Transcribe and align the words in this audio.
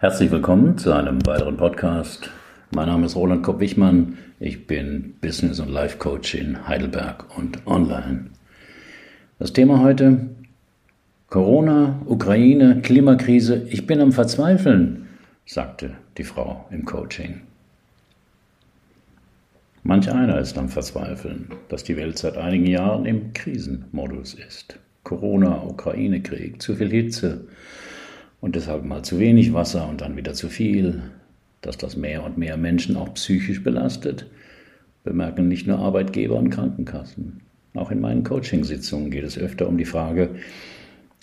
Herzlich 0.00 0.30
willkommen 0.30 0.78
zu 0.78 0.94
einem 0.94 1.26
weiteren 1.26 1.58
Podcast. 1.58 2.30
Mein 2.74 2.88
Name 2.88 3.04
ist 3.04 3.16
Roland 3.16 3.42
Kopp-Wichmann. 3.42 4.16
Ich 4.38 4.66
bin 4.66 5.16
Business- 5.20 5.60
und 5.60 5.68
Life-Coach 5.68 6.36
in 6.36 6.66
Heidelberg 6.66 7.36
und 7.36 7.66
online. 7.66 8.30
Das 9.38 9.52
Thema 9.52 9.80
heute 9.80 10.30
Corona, 11.28 12.00
Ukraine, 12.06 12.80
Klimakrise. 12.80 13.66
Ich 13.68 13.86
bin 13.86 14.00
am 14.00 14.12
Verzweifeln, 14.12 15.06
sagte 15.44 15.90
die 16.16 16.24
Frau 16.24 16.64
im 16.70 16.86
Coaching. 16.86 17.42
Manch 19.82 20.10
einer 20.10 20.38
ist 20.38 20.56
am 20.56 20.70
Verzweifeln, 20.70 21.50
dass 21.68 21.84
die 21.84 21.98
Welt 21.98 22.16
seit 22.16 22.38
einigen 22.38 22.66
Jahren 22.66 23.04
im 23.04 23.34
Krisenmodus 23.34 24.32
ist. 24.32 24.78
Corona, 25.04 25.62
Ukraine-Krieg, 25.62 26.62
zu 26.62 26.74
viel 26.74 26.88
Hitze, 26.88 27.44
und 28.40 28.56
deshalb 28.56 28.84
mal 28.84 29.02
zu 29.02 29.18
wenig 29.18 29.52
Wasser 29.52 29.88
und 29.88 30.00
dann 30.00 30.16
wieder 30.16 30.34
zu 30.34 30.48
viel, 30.48 31.02
dass 31.60 31.76
das 31.76 31.96
mehr 31.96 32.24
und 32.24 32.38
mehr 32.38 32.56
Menschen 32.56 32.96
auch 32.96 33.14
psychisch 33.14 33.62
belastet, 33.62 34.26
bemerken 35.04 35.48
nicht 35.48 35.66
nur 35.66 35.78
Arbeitgeber 35.78 36.36
und 36.36 36.50
Krankenkassen. 36.50 37.40
Auch 37.74 37.90
in 37.90 38.00
meinen 38.00 38.24
Coachingsitzungen 38.24 39.10
geht 39.10 39.24
es 39.24 39.38
öfter 39.38 39.68
um 39.68 39.78
die 39.78 39.84
Frage, 39.84 40.30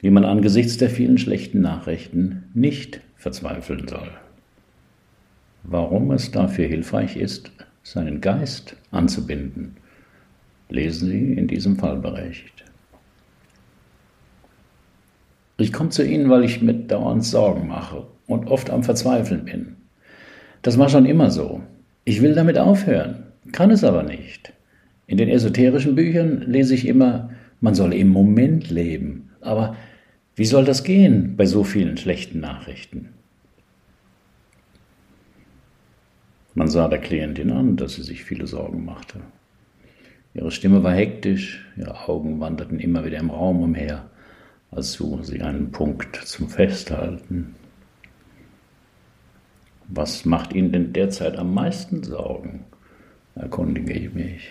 wie 0.01 0.11
man 0.11 0.25
angesichts 0.25 0.77
der 0.77 0.89
vielen 0.89 1.17
schlechten 1.17 1.61
Nachrichten 1.61 2.43
nicht 2.53 3.01
verzweifeln 3.15 3.87
soll. 3.87 4.09
Warum 5.63 6.11
es 6.11 6.31
dafür 6.31 6.67
hilfreich 6.67 7.17
ist, 7.17 7.51
seinen 7.83 8.21
Geist 8.21 8.75
anzubinden, 8.91 9.75
lesen 10.69 11.09
Sie 11.09 11.33
in 11.33 11.47
diesem 11.47 11.77
Fallbericht. 11.77 12.66
Ich 15.57 15.73
komme 15.73 15.89
zu 15.89 16.05
Ihnen, 16.05 16.29
weil 16.29 16.43
ich 16.43 16.61
mir 16.61 16.73
dauernd 16.73 17.25
Sorgen 17.25 17.67
mache 17.67 18.05
und 18.27 18.47
oft 18.47 18.69
am 18.69 18.83
Verzweifeln 18.83 19.45
bin. 19.45 19.75
Das 20.61 20.77
war 20.77 20.89
schon 20.89 21.05
immer 21.05 21.31
so. 21.31 21.61
Ich 22.05 22.21
will 22.21 22.35
damit 22.35 22.57
aufhören, 22.57 23.23
kann 23.51 23.71
es 23.71 23.83
aber 23.83 24.03
nicht. 24.03 24.53
In 25.07 25.17
den 25.17 25.29
esoterischen 25.29 25.95
Büchern 25.95 26.41
lese 26.41 26.75
ich 26.75 26.87
immer, 26.87 27.31
man 27.59 27.73
soll 27.73 27.93
im 27.93 28.09
Moment 28.09 28.69
leben. 28.69 29.31
Aber 29.41 29.75
wie 30.35 30.45
soll 30.45 30.65
das 30.65 30.83
gehen 30.83 31.35
bei 31.35 31.45
so 31.45 31.63
vielen 31.63 31.97
schlechten 31.97 32.39
Nachrichten? 32.39 33.09
Man 36.53 36.67
sah 36.67 36.87
der 36.87 36.99
Klientin 36.99 37.51
an, 37.51 37.77
dass 37.77 37.95
sie 37.95 38.03
sich 38.03 38.23
viele 38.23 38.45
Sorgen 38.45 38.85
machte. 38.85 39.21
Ihre 40.33 40.51
Stimme 40.51 40.83
war 40.83 40.93
hektisch, 40.93 41.65
ihre 41.77 42.07
Augen 42.07 42.39
wanderten 42.39 42.79
immer 42.79 43.05
wieder 43.05 43.17
im 43.17 43.31
Raum 43.31 43.63
umher 43.63 44.09
als 44.71 44.93
suchen 44.93 45.23
Sie 45.23 45.41
einen 45.41 45.71
Punkt 45.71 46.15
zum 46.15 46.49
Festhalten. 46.49 47.55
Was 49.87 50.25
macht 50.25 50.53
Ihnen 50.53 50.71
denn 50.71 50.93
derzeit 50.93 51.37
am 51.37 51.53
meisten 51.53 52.03
Sorgen? 52.03 52.65
erkundige 53.35 53.93
ich 53.93 54.13
mich. 54.13 54.49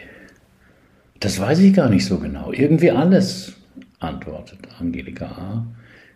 Das 1.20 1.40
weiß 1.40 1.58
ich 1.60 1.74
gar 1.74 1.88
nicht 1.88 2.06
so 2.06 2.18
genau. 2.18 2.52
Irgendwie 2.52 2.90
alles, 2.90 3.56
antwortet 3.98 4.60
Angelika 4.78 5.26
A., 5.26 5.66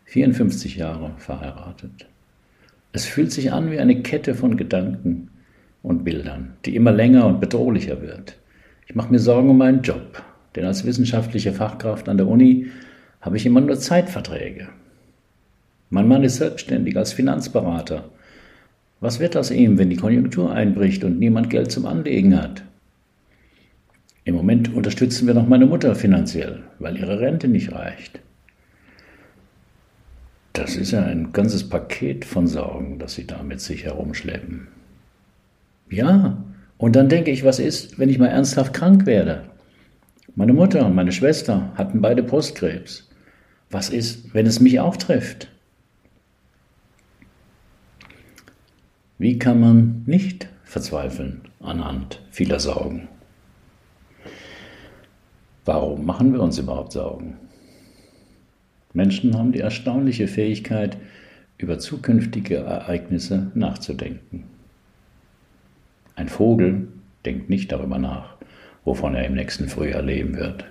54 0.05 0.77
Jahre 0.77 1.13
verheiratet. 1.19 2.07
Es 2.93 3.07
fühlt 3.07 3.33
sich 3.33 3.53
an 3.53 3.71
wie 3.71 3.79
eine 3.79 4.03
Kette 4.03 4.35
von 4.35 4.57
Gedanken 4.57 5.31
und 5.83 6.05
Bildern, 6.05 6.55
die 6.65 6.75
immer 6.75 6.93
länger 6.93 7.27
und 7.27 7.41
bedrohlicher 7.41 8.03
wird. 8.03 8.37
Ich 8.87 8.95
mache 8.95 9.13
mir 9.13 9.21
Sorgen 9.21 9.51
um 9.51 9.59
meinen 9.59 9.83
Job, 9.83 10.23
denn 10.57 10.65
als 10.65 10.85
wissenschaftliche 10.85 11.53
Fachkraft 11.53 12.09
an 12.09 12.17
der 12.17 12.27
Uni 12.27 12.67
habe 13.21 13.37
ich 13.37 13.47
immer 13.47 13.61
nur 13.61 13.79
Zeitverträge. 13.79 14.69
Mein 15.91 16.09
Mann 16.09 16.25
ist 16.25 16.37
selbstständig 16.37 16.97
als 16.97 17.13
Finanzberater. 17.13 18.11
Was 19.01 19.19
wird 19.19 19.37
aus 19.37 19.51
ihm, 19.51 19.79
wenn 19.79 19.91
die 19.91 19.97
Konjunktur 19.97 20.53
einbricht 20.53 21.05
und 21.05 21.19
niemand 21.19 21.51
Geld 21.51 21.73
zum 21.73 21.87
Anlegen 21.87 22.41
hat? 22.41 22.63
Im 24.25 24.35
Moment 24.35 24.73
unterstützen 24.75 25.27
wir 25.27 25.35
noch 25.35 25.49
meine 25.49 25.67
Mutter 25.67 25.95
finanziell, 25.95 26.63
weil 26.79 26.97
ihre 26.97 27.21
Rente 27.21 27.49
nicht 27.49 27.73
reicht. 27.73 28.21
Das 30.53 30.77
ist 30.77 30.91
ja 30.91 31.03
ein 31.03 31.33
ganzes 31.33 31.69
Paket 31.69 32.25
von 32.25 32.47
Sorgen, 32.47 32.99
das 32.99 33.15
sie 33.15 33.27
da 33.27 33.43
mit 33.43 33.61
sich 33.61 33.85
herumschleppen. 33.85 34.69
Ja, 35.89 36.45
und 36.77 36.97
dann 36.97 37.09
denke 37.09 37.31
ich, 37.31 37.45
was 37.45 37.59
ist, 37.59 37.99
wenn 37.99 38.09
ich 38.09 38.19
mal 38.19 38.29
ernsthaft 38.29 38.75
krank 38.75 39.07
werde? 39.07 39.45
Meine 40.37 40.53
Mutter 40.53 40.87
und 40.87 40.95
meine 40.95 41.13
Schwester 41.13 41.73
hatten 41.75 42.01
beide 42.01 42.23
Brustkrebs. 42.23 43.10
Was 43.71 43.89
ist, 43.89 44.35
wenn 44.35 44.47
es 44.47 44.59
mich 44.59 44.81
auch 44.81 44.97
trifft? 44.97 45.49
Wie 49.19 49.39
kann 49.39 49.61
man 49.61 50.03
nicht 50.07 50.49
verzweifeln 50.65 51.43
anhand 51.61 52.21
vieler 52.31 52.59
Sorgen? 52.59 53.09
Warum 55.65 56.05
machen 56.05 56.33
wir 56.33 56.41
uns 56.41 56.59
überhaupt 56.59 56.93
Sorgen? 56.93 57.37
Menschen 58.93 59.39
haben 59.39 59.53
die 59.53 59.61
erstaunliche 59.61 60.27
Fähigkeit, 60.27 60.97
über 61.59 61.79
zukünftige 61.79 62.57
Ereignisse 62.57 63.53
nachzudenken. 63.55 64.45
Ein 66.17 66.29
Vogel 66.29 66.89
denkt 67.25 67.51
nicht 67.51 67.71
darüber 67.71 67.99
nach, 67.99 68.37
wovon 68.85 69.15
er 69.15 69.27
im 69.27 69.35
nächsten 69.35 69.69
Frühjahr 69.69 70.03
leben 70.03 70.37
wird. 70.37 70.65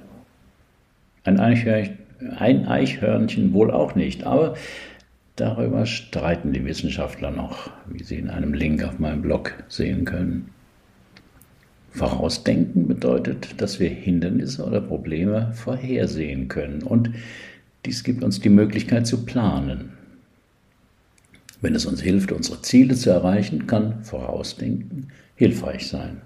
Ein 1.24 1.40
Eichhörnchen 1.40 2.09
ein 2.38 2.68
Eichhörnchen 2.68 3.53
wohl 3.53 3.72
auch 3.72 3.96
nicht, 3.96 4.24
aber 4.24 4.56
darüber 5.35 5.85
streiten 5.85 6.53
die 6.53 6.66
Wissenschaftler 6.66 7.31
noch, 7.31 7.72
wie 7.88 8.03
Sie 8.03 8.18
in 8.18 8.30
einem 8.30 8.53
Link 8.53 8.84
auf 8.84 9.00
meinem 9.00 9.22
Blog 9.22 9.53
sehen 9.68 10.06
können. 10.06 10.50
Vorausdenken 11.91 12.88
bedeutet, 12.88 13.62
dass 13.62 13.80
wir 13.80 13.90
Hindernisse 13.90 14.63
oder 14.63 14.81
Probleme 14.81 15.52
vorhersehen 15.53 16.47
können 16.47 16.84
und 16.84 17.12
dies 17.85 18.03
gibt 18.03 18.24
uns 18.24 18.40
die 18.40 18.50
Möglichkeit 18.50 19.07
zu 19.07 19.25
planen. 19.25 19.94
Wenn 21.62 21.75
es 21.75 21.86
uns 21.86 22.01
hilft, 22.01 22.31
unsere 22.31 22.62
Ziele 22.62 22.96
zu 22.96 23.09
erreichen, 23.09 23.68
kann 23.68 24.03
Vorausdenken 24.03 25.07
hilfreich 25.36 25.88
sein. 25.88 26.22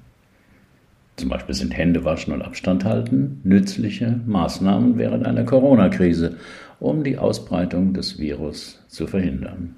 Zum 1.16 1.30
Beispiel 1.30 1.54
sind 1.54 1.78
Händewaschen 1.78 2.34
und 2.34 2.42
Abstand 2.42 2.86
halten 2.86 3.40
nützliche 3.44 4.20
Maßnahmen 4.26 4.98
während 4.98 5.26
einer 5.26 5.44
Corona-Krise, 5.44 6.38
um 6.80 7.04
die 7.04 7.18
Ausbreitung 7.18 7.94
des 7.94 8.18
Virus 8.20 8.84
zu 8.88 9.06
verhindern. 9.08 9.76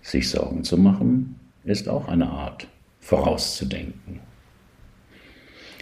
Sich 0.00 0.30
Sorgen 0.30 0.64
zu 0.64 0.78
machen 0.78 1.36
ist 1.64 1.88
auch 1.88 2.08
eine 2.08 2.28
Art 2.28 2.66
vorauszudenken. 3.00 4.20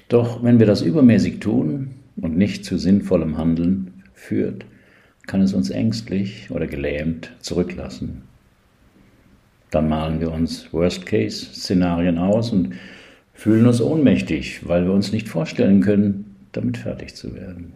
Doch 0.09 0.43
wenn 0.43 0.59
wir 0.59 0.67
das 0.67 0.83
übermäßig 0.83 1.39
tun 1.39 1.95
und 2.17 2.37
nicht 2.37 2.65
zu 2.65 2.77
sinnvollem 2.77 3.39
Handeln 3.39 4.03
führt, 4.13 4.67
kann 5.27 5.41
es 5.41 5.55
uns 5.55 5.71
ängstlich 5.71 6.51
oder 6.51 6.67
gelähmt 6.67 7.33
zurücklassen. 7.39 8.23
Dann 9.71 9.89
malen 9.89 10.21
wir 10.21 10.33
uns 10.33 10.73
Worst-Case-Szenarien 10.73 12.19
aus 12.19 12.51
und 12.51 12.75
fühlen 13.41 13.67
uns 13.67 13.81
ohnmächtig, 13.81 14.69
weil 14.69 14.85
wir 14.85 14.93
uns 14.93 15.13
nicht 15.13 15.27
vorstellen 15.27 15.81
können, 15.81 16.37
damit 16.53 16.77
fertig 16.77 17.15
zu 17.15 17.35
werden. 17.35 17.73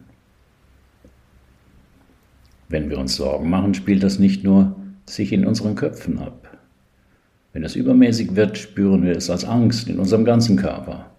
Wenn 2.68 2.90
wir 2.90 2.98
uns 2.98 3.16
Sorgen 3.16 3.48
machen, 3.48 3.72
spielt 3.72 4.02
das 4.02 4.18
nicht 4.18 4.44
nur 4.44 4.76
sich 5.06 5.32
in 5.32 5.46
unseren 5.46 5.74
Köpfen 5.74 6.18
ab. 6.18 6.58
Wenn 7.54 7.64
es 7.64 7.76
übermäßig 7.76 8.36
wird, 8.36 8.58
spüren 8.58 9.04
wir 9.04 9.16
es 9.16 9.30
als 9.30 9.46
Angst 9.46 9.88
in 9.88 9.98
unserem 9.98 10.26
ganzen 10.26 10.58
Körper. 10.58 11.10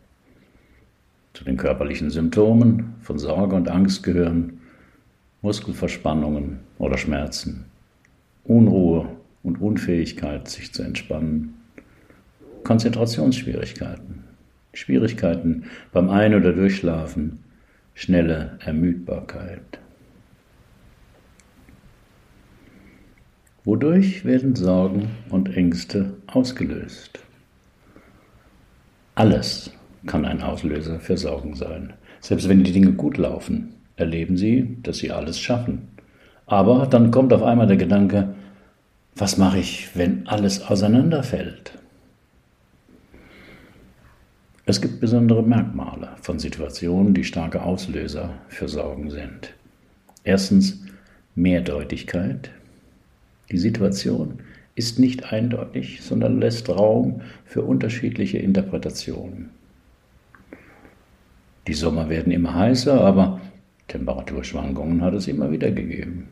Zu 1.33 1.43
den 1.43 1.57
körperlichen 1.57 2.11
Symptomen 2.11 2.93
von 3.01 3.17
Sorge 3.17 3.55
und 3.55 3.67
Angst 3.67 4.03
gehören 4.03 4.59
Muskelverspannungen 5.41 6.59
oder 6.77 6.99
Schmerzen, 6.99 7.65
Unruhe 8.43 9.07
und 9.41 9.59
Unfähigkeit, 9.59 10.47
sich 10.47 10.71
zu 10.71 10.83
entspannen, 10.83 11.55
Konzentrationsschwierigkeiten, 12.63 14.14
Schwierigkeiten 14.75 15.63
beim 15.91 16.09
Ein- 16.09 16.35
oder 16.35 16.53
Durchschlafen, 16.53 17.39
schnelle 17.93 18.59
Ermüdbarkeit. 18.63 19.79
Wodurch 23.63 24.25
werden 24.25 24.55
Sorgen 24.55 25.09
und 25.29 25.55
Ängste 25.55 26.13
ausgelöst? 26.27 27.19
Alles 29.15 29.71
kann 30.05 30.25
ein 30.25 30.41
Auslöser 30.41 30.99
für 30.99 31.17
Sorgen 31.17 31.55
sein. 31.55 31.93
Selbst 32.19 32.47
wenn 32.47 32.63
die 32.63 32.71
Dinge 32.71 32.91
gut 32.91 33.17
laufen, 33.17 33.73
erleben 33.95 34.37
Sie, 34.37 34.77
dass 34.83 34.97
Sie 34.97 35.11
alles 35.11 35.39
schaffen. 35.39 35.87
Aber 36.45 36.85
dann 36.85 37.09
kommt 37.09 37.33
auf 37.33 37.41
einmal 37.41 37.65
der 37.65 37.77
Gedanke, 37.77 38.35
was 39.15 39.37
mache 39.37 39.59
ich, 39.59 39.89
wenn 39.95 40.27
alles 40.27 40.61
auseinanderfällt? 40.61 41.79
Es 44.67 44.81
gibt 44.81 44.99
besondere 44.99 45.43
Merkmale 45.43 46.15
von 46.21 46.39
Situationen, 46.39 47.13
die 47.13 47.23
starke 47.23 47.61
Auslöser 47.61 48.33
für 48.47 48.67
Sorgen 48.67 49.11
sind. 49.11 49.53
Erstens 50.23 50.83
Mehrdeutigkeit. 51.35 52.49
Die 53.51 53.59
Situation 53.59 54.39
ist 54.73 54.97
nicht 54.97 55.31
eindeutig, 55.31 56.01
sondern 56.01 56.39
lässt 56.39 56.67
Raum 56.67 57.21
für 57.45 57.61
unterschiedliche 57.61 58.39
Interpretationen. 58.39 59.51
Die 61.67 61.75
Sommer 61.75 62.09
werden 62.09 62.31
immer 62.31 62.55
heißer, 62.55 62.99
aber 62.99 63.39
Temperaturschwankungen 63.87 65.01
hat 65.03 65.13
es 65.13 65.27
immer 65.27 65.51
wieder 65.51 65.69
gegeben. 65.69 66.27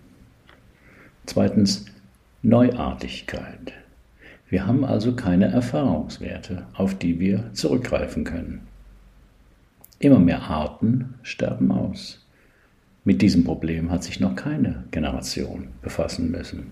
Zweitens 1.28 1.86
Neuartigkeit. 2.42 3.74
Wir 4.54 4.68
haben 4.68 4.86
also 4.86 5.16
keine 5.16 5.48
Erfahrungswerte, 5.48 6.68
auf 6.76 6.94
die 6.94 7.20
wir 7.20 7.52
zurückgreifen 7.54 8.24
können. 8.24 8.60
Immer 9.98 10.20
mehr 10.20 10.44
Arten 10.44 11.16
sterben 11.24 11.72
aus. 11.72 12.24
Mit 13.04 13.24
diesem 13.24 13.46
Problem 13.46 13.90
hat 13.90 14.04
sich 14.04 14.20
noch 14.20 14.36
keine 14.36 14.84
Generation 14.92 15.70
befassen 15.82 16.30
müssen. 16.30 16.68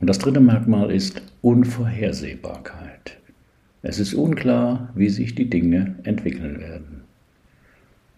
Und 0.00 0.06
das 0.06 0.18
dritte 0.18 0.40
Merkmal 0.40 0.90
ist 0.90 1.20
Unvorhersehbarkeit. 1.42 3.18
Es 3.82 3.98
ist 3.98 4.14
unklar, 4.14 4.88
wie 4.94 5.10
sich 5.10 5.34
die 5.34 5.50
Dinge 5.50 5.96
entwickeln 6.04 6.58
werden. 6.58 7.02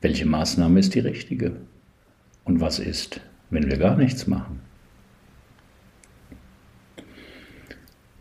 Welche 0.01 0.27
Maßnahme 0.27 0.79
ist 0.79 0.95
die 0.95 1.01
richtige? 1.01 1.57
Und 2.45 2.61
was 2.61 2.79
ist, 2.79 3.21
wenn 3.51 3.69
wir 3.69 3.79
gar 3.79 3.97
nichts 3.97 4.29
machen? 4.29 4.61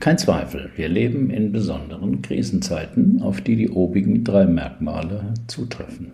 Kein 0.07 0.17
Zweifel, 0.17 0.69
wir 0.77 0.87
leben 0.87 1.29
in 1.31 1.51
besonderen 1.51 2.21
Krisenzeiten, 2.21 3.21
auf 3.21 3.41
die 3.41 3.57
die 3.57 3.69
obigen 3.69 4.23
drei 4.23 4.45
Merkmale 4.45 5.33
zutreffen. 5.47 6.13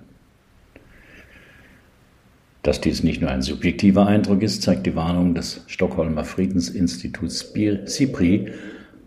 Dass 2.63 2.81
dies 2.81 3.03
nicht 3.03 3.21
nur 3.21 3.29
ein 3.29 3.43
subjektiver 3.43 4.07
Eindruck 4.07 4.41
ist, 4.41 4.63
zeigt 4.63 4.87
die 4.87 4.95
Warnung 4.95 5.35
des 5.35 5.63
Stockholmer 5.67 6.23
Friedensinstituts 6.23 7.53
SIPRI 7.85 8.47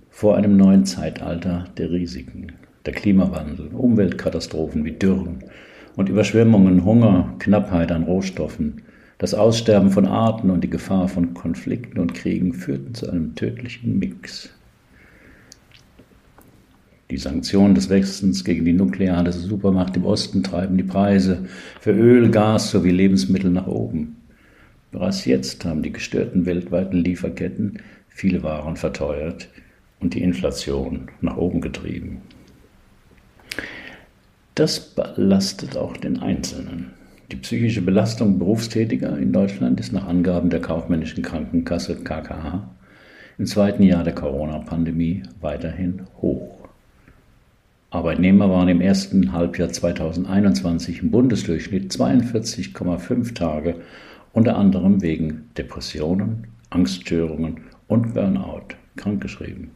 vor 0.09 0.37
einem 0.37 0.57
neuen 0.57 0.85
Zeitalter 0.85 1.65
der 1.77 1.91
Risiken. 1.91 2.53
Der 2.87 2.93
Klimawandel, 2.93 3.71
Umweltkatastrophen 3.73 4.85
wie 4.85 4.93
Dürren 4.93 5.41
und 5.97 6.09
Überschwemmungen, 6.09 6.85
Hunger, 6.85 7.35
Knappheit 7.41 7.91
an 7.91 8.05
Rohstoffen, 8.05 8.83
das 9.19 9.35
Aussterben 9.35 9.91
von 9.91 10.07
Arten 10.07 10.49
und 10.49 10.63
die 10.63 10.71
Gefahr 10.71 11.09
von 11.09 11.35
Konflikten 11.35 11.99
und 11.99 12.15
Kriegen 12.15 12.53
führten 12.53 12.95
zu 12.95 13.11
einem 13.11 13.35
tödlichen 13.35 13.99
Mix 13.99 14.51
die 17.11 17.19
Sanktionen 17.19 17.75
des 17.75 17.89
Westens 17.89 18.45
gegen 18.45 18.65
die 18.65 18.73
nukleare 18.73 19.33
Supermacht 19.33 19.97
im 19.97 20.05
Osten 20.05 20.43
treiben 20.43 20.77
die 20.77 20.85
Preise 20.85 21.47
für 21.81 21.93
Öl, 21.93 22.31
Gas 22.31 22.71
sowie 22.71 22.91
Lebensmittel 22.91 23.51
nach 23.51 23.69
oben. 23.69 24.17
Bereits 24.91 25.25
jetzt 25.25 25.65
haben 25.65 25.83
die 25.83 25.93
gestörten 25.93 26.47
weltweiten 26.47 26.97
Lieferketten 26.97 27.81
viele 28.09 28.43
Waren 28.43 28.77
verteuert 28.77 29.49
und 30.01 30.15
die 30.15 30.23
Inflation 30.23 31.09
nach 31.21 31.37
oben 31.37 31.61
getrieben. 31.61 32.23
Das 34.55 34.81
belastet 34.81 35.77
auch 35.77 35.97
den 35.97 36.19
Einzelnen. 36.19 36.93
Die 37.31 37.37
psychische 37.37 37.83
Belastung 37.83 38.39
Berufstätiger 38.39 39.19
in 39.19 39.33
Deutschland 39.33 39.79
ist 39.81 39.93
nach 39.93 40.07
Angaben 40.07 40.49
der 40.49 40.61
kaufmännischen 40.61 41.23
Krankenkasse 41.23 41.97
KKH 41.97 42.71
im 43.39 43.47
zweiten 43.47 43.83
Jahr 43.83 44.03
der 44.03 44.15
Corona-Pandemie 44.15 45.25
weiterhin 45.41 46.03
hoch. 46.23 46.56
Arbeitnehmer 47.97 48.51
waren 48.51 48.69
im 48.69 48.83
ersten 48.83 49.33
Halbjahr 49.33 49.71
2021 49.71 51.01
im 51.01 51.11
Bundesdurchschnitt 51.11 51.91
42,5 51.93 53.33
Tage, 53.33 53.77
unter 54.35 54.59
anderem 54.59 55.01
wegen 55.01 55.49
Depressionen, 55.57 56.47
Angststörungen 56.69 57.61
und 57.89 58.13
Burnout 58.13 58.75
krankgeschrieben. 58.97 59.71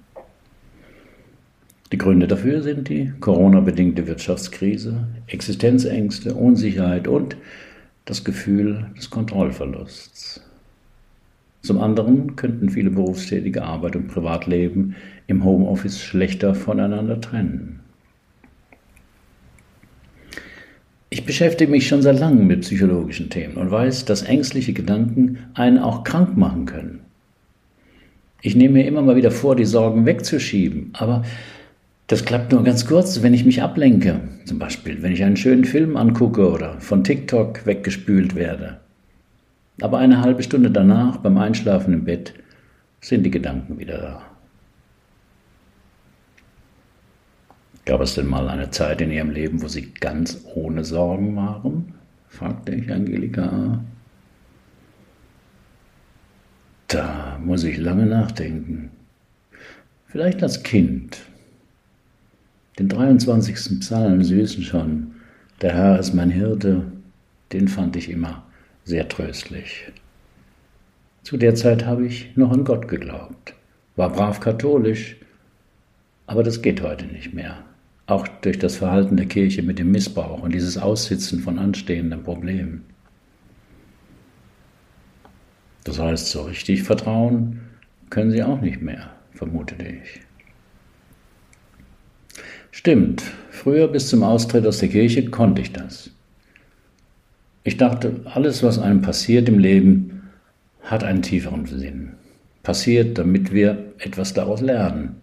Die 1.92 1.96
Gründe 1.96 2.28
dafür 2.28 2.60
sind 2.60 2.90
die 2.90 3.10
Corona-bedingte 3.20 4.06
Wirtschaftskrise, 4.06 5.08
Existenzängste, 5.26 6.34
Unsicherheit 6.34 7.08
und 7.08 7.38
das 8.04 8.22
Gefühl 8.22 8.90
des 8.98 9.08
Kontrollverlusts. 9.08 10.42
Zum 11.62 11.80
anderen 11.80 12.36
könnten 12.36 12.68
viele 12.68 12.90
berufstätige 12.90 13.62
Arbeit 13.62 13.96
und 13.96 14.08
Privatleben 14.08 14.94
im 15.26 15.42
Homeoffice 15.42 16.02
schlechter 16.02 16.54
voneinander 16.54 17.18
trennen. 17.18 17.79
Ich 21.12 21.26
beschäftige 21.26 21.70
mich 21.70 21.88
schon 21.88 22.02
seit 22.02 22.20
langem 22.20 22.46
mit 22.46 22.60
psychologischen 22.60 23.30
Themen 23.30 23.56
und 23.56 23.72
weiß, 23.72 24.04
dass 24.04 24.22
ängstliche 24.22 24.72
Gedanken 24.72 25.38
einen 25.54 25.78
auch 25.78 26.04
krank 26.04 26.36
machen 26.36 26.66
können. 26.66 27.00
Ich 28.42 28.54
nehme 28.54 28.74
mir 28.74 28.86
immer 28.86 29.02
mal 29.02 29.16
wieder 29.16 29.32
vor, 29.32 29.56
die 29.56 29.64
Sorgen 29.64 30.06
wegzuschieben, 30.06 30.90
aber 30.92 31.24
das 32.06 32.24
klappt 32.24 32.52
nur 32.52 32.62
ganz 32.62 32.86
kurz, 32.86 33.22
wenn 33.22 33.34
ich 33.34 33.44
mich 33.44 33.60
ablenke. 33.60 34.20
Zum 34.44 34.60
Beispiel, 34.60 35.02
wenn 35.02 35.12
ich 35.12 35.24
einen 35.24 35.36
schönen 35.36 35.64
Film 35.64 35.96
angucke 35.96 36.48
oder 36.48 36.80
von 36.80 37.02
TikTok 37.02 37.66
weggespült 37.66 38.36
werde. 38.36 38.78
Aber 39.80 39.98
eine 39.98 40.20
halbe 40.20 40.44
Stunde 40.44 40.70
danach, 40.70 41.16
beim 41.16 41.38
Einschlafen 41.38 41.92
im 41.92 42.04
Bett, 42.04 42.34
sind 43.00 43.24
die 43.24 43.30
Gedanken 43.30 43.80
wieder 43.80 43.98
da. 43.98 44.29
Gab 47.84 48.00
es 48.00 48.14
denn 48.14 48.26
mal 48.26 48.48
eine 48.48 48.70
Zeit 48.70 49.00
in 49.00 49.10
Ihrem 49.10 49.30
Leben, 49.30 49.62
wo 49.62 49.68
Sie 49.68 49.92
ganz 49.92 50.44
ohne 50.54 50.84
Sorgen 50.84 51.36
waren? 51.36 51.94
fragte 52.28 52.72
ich 52.74 52.90
Angelika. 52.92 53.82
Da 56.88 57.38
muss 57.42 57.64
ich 57.64 57.78
lange 57.78 58.06
nachdenken. 58.06 58.90
Vielleicht 60.06 60.42
als 60.42 60.62
Kind. 60.62 61.22
Den 62.78 62.88
23. 62.88 63.80
Psalm, 63.80 64.18
wissen 64.28 64.62
schon, 64.62 65.14
der 65.60 65.74
Herr 65.74 65.98
ist 65.98 66.14
mein 66.14 66.30
Hirte, 66.30 66.90
den 67.52 67.68
fand 67.68 67.96
ich 67.96 68.08
immer 68.10 68.44
sehr 68.84 69.08
tröstlich. 69.08 69.92
Zu 71.22 71.36
der 71.36 71.54
Zeit 71.54 71.84
habe 71.84 72.06
ich 72.06 72.36
noch 72.36 72.50
an 72.50 72.64
Gott 72.64 72.88
geglaubt, 72.88 73.54
war 73.96 74.10
brav 74.10 74.40
katholisch, 74.40 75.16
aber 76.30 76.44
das 76.44 76.62
geht 76.62 76.80
heute 76.80 77.06
nicht 77.06 77.34
mehr 77.34 77.64
auch 78.06 78.28
durch 78.28 78.56
das 78.56 78.76
Verhalten 78.76 79.16
der 79.16 79.26
Kirche 79.26 79.62
mit 79.62 79.80
dem 79.80 79.90
Missbrauch 79.90 80.42
und 80.42 80.54
dieses 80.54 80.78
Aussitzen 80.78 81.40
von 81.40 81.58
anstehenden 81.58 82.22
Problemen. 82.22 82.84
Das 85.82 85.98
heißt, 85.98 86.28
so 86.28 86.42
richtig 86.42 86.84
vertrauen 86.84 87.60
können 88.10 88.30
sie 88.30 88.44
auch 88.44 88.60
nicht 88.60 88.80
mehr, 88.80 89.10
vermutete 89.32 89.84
ich. 89.84 90.20
Stimmt, 92.70 93.24
früher 93.50 93.88
bis 93.88 94.08
zum 94.08 94.22
Austritt 94.22 94.66
aus 94.66 94.78
der 94.78 94.88
Kirche 94.88 95.30
konnte 95.30 95.62
ich 95.62 95.72
das. 95.72 96.10
Ich 97.64 97.76
dachte, 97.76 98.20
alles, 98.24 98.62
was 98.62 98.78
einem 98.78 99.02
passiert 99.02 99.48
im 99.48 99.58
Leben, 99.58 100.30
hat 100.82 101.02
einen 101.02 101.22
tieferen 101.22 101.66
Sinn. 101.66 102.12
Passiert, 102.62 103.18
damit 103.18 103.52
wir 103.52 103.92
etwas 103.98 104.32
daraus 104.32 104.60
lernen. 104.60 105.19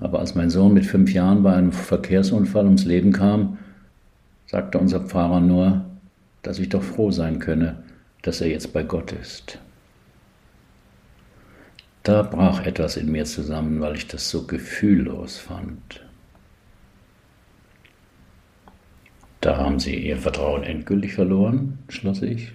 Aber 0.00 0.20
als 0.20 0.34
mein 0.34 0.50
Sohn 0.50 0.74
mit 0.74 0.86
fünf 0.86 1.12
Jahren 1.12 1.42
bei 1.42 1.54
einem 1.54 1.72
Verkehrsunfall 1.72 2.64
ums 2.64 2.84
Leben 2.84 3.12
kam, 3.12 3.58
sagte 4.46 4.78
unser 4.78 5.00
Pfarrer 5.00 5.40
nur, 5.40 5.84
dass 6.42 6.58
ich 6.58 6.68
doch 6.68 6.82
froh 6.82 7.10
sein 7.10 7.38
könne, 7.38 7.82
dass 8.22 8.40
er 8.40 8.48
jetzt 8.48 8.72
bei 8.72 8.82
Gott 8.82 9.12
ist. 9.12 9.58
Da 12.02 12.22
brach 12.22 12.64
etwas 12.64 12.96
in 12.96 13.10
mir 13.10 13.24
zusammen, 13.24 13.80
weil 13.80 13.96
ich 13.96 14.06
das 14.06 14.30
so 14.30 14.46
gefühllos 14.46 15.38
fand. 15.38 16.04
Da 19.40 19.56
haben 19.56 19.80
Sie 19.80 19.94
Ihr 19.94 20.16
Vertrauen 20.16 20.62
endgültig 20.62 21.14
verloren, 21.14 21.78
schloss 21.88 22.22
ich. 22.22 22.52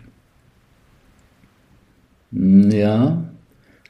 Ja, 2.32 3.31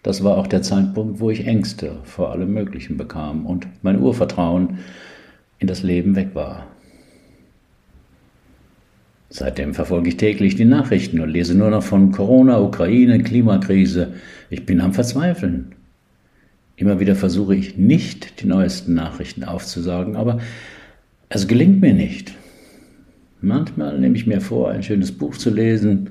das 0.03 0.23
war 0.23 0.37
auch 0.37 0.47
der 0.47 0.61
Zeitpunkt, 0.61 1.19
wo 1.19 1.29
ich 1.29 1.45
Ängste 1.45 1.99
vor 2.03 2.31
allem 2.31 2.53
Möglichen 2.53 2.97
bekam 2.97 3.45
und 3.45 3.67
mein 3.83 3.99
Urvertrauen 4.01 4.79
in 5.59 5.67
das 5.67 5.83
Leben 5.83 6.15
weg 6.15 6.29
war. 6.33 6.67
Seitdem 9.29 9.73
verfolge 9.73 10.09
ich 10.09 10.17
täglich 10.17 10.55
die 10.55 10.65
Nachrichten 10.65 11.21
und 11.21 11.29
lese 11.29 11.55
nur 11.55 11.69
noch 11.69 11.83
von 11.83 12.11
Corona, 12.11 12.59
Ukraine, 12.59 13.23
Klimakrise. 13.23 14.13
Ich 14.49 14.65
bin 14.65 14.81
am 14.81 14.93
Verzweifeln. 14.93 15.73
Immer 16.75 16.99
wieder 16.99 17.15
versuche 17.15 17.55
ich 17.55 17.77
nicht, 17.77 18.41
die 18.41 18.47
neuesten 18.47 18.95
Nachrichten 18.95 19.43
aufzusagen, 19.43 20.15
aber 20.15 20.39
es 21.29 21.47
gelingt 21.47 21.79
mir 21.79 21.93
nicht. 21.93 22.33
Manchmal 23.39 23.99
nehme 23.99 24.17
ich 24.17 24.27
mir 24.27 24.41
vor, 24.41 24.71
ein 24.71 24.83
schönes 24.83 25.11
Buch 25.11 25.37
zu 25.37 25.49
lesen 25.49 26.09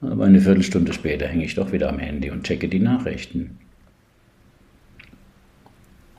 aber 0.00 0.24
eine 0.24 0.40
Viertelstunde 0.40 0.92
später 0.92 1.26
hänge 1.26 1.44
ich 1.44 1.54
doch 1.54 1.72
wieder 1.72 1.88
am 1.88 1.98
Handy 1.98 2.30
und 2.30 2.44
checke 2.44 2.68
die 2.68 2.80
Nachrichten. 2.80 3.58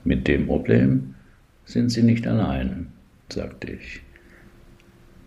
Mit 0.04 0.28
dem 0.28 0.48
Problem 0.48 1.16
sind 1.66 1.90
Sie 1.90 2.04
nicht 2.04 2.28
allein, 2.28 2.88
sagte 3.30 3.72
ich. 3.72 4.02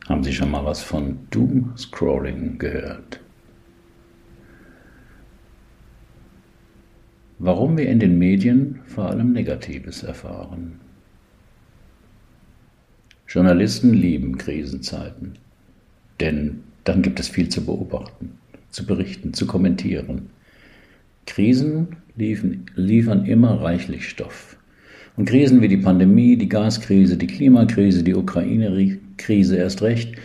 Haben 0.09 0.25
Sie 0.25 0.33
schon 0.33 0.51
mal 0.51 0.65
was 0.65 0.83
von 0.83 1.19
Doom 1.31 1.73
Scrolling 1.77 2.59
gehört? 2.59 3.21
warum 7.45 7.77
wir 7.77 7.89
in 7.89 8.01
den 8.01 8.19
Medien 8.19 8.81
vor 8.87 9.11
allem 9.11 9.33
Negatives 9.33 10.03
erfahren. 10.03 10.81
Journalisten 13.29 13.93
lieben 13.93 14.39
Krisenzeiten, 14.39 15.39
denn 16.21 16.63
dann 16.85 17.03
gibt 17.03 17.19
es 17.21 17.29
viel 17.29 17.49
zu 17.49 17.65
beobachten, 17.65 18.39
zu 18.75 18.85
berichten, 18.85 19.33
zu 19.33 19.47
kommentieren. 19.47 20.31
Krisen 21.27 21.97
liefen, 22.17 22.67
liefern 22.75 23.25
immer 23.25 23.61
reichlich 23.63 24.09
Stoff. 24.09 24.57
Und 25.17 25.27
Krisen 25.27 25.63
wie 25.63 25.69
die 25.69 25.77
Pandemie, 25.77 26.37
die 26.37 26.49
Gaskrise, 26.49 27.17
die 27.17 27.29
Klimakrise, 27.29 28.03
die 28.03 28.15
Ukraine-Krise 28.15 29.57
erst 29.57 29.83
recht, 29.83 30.17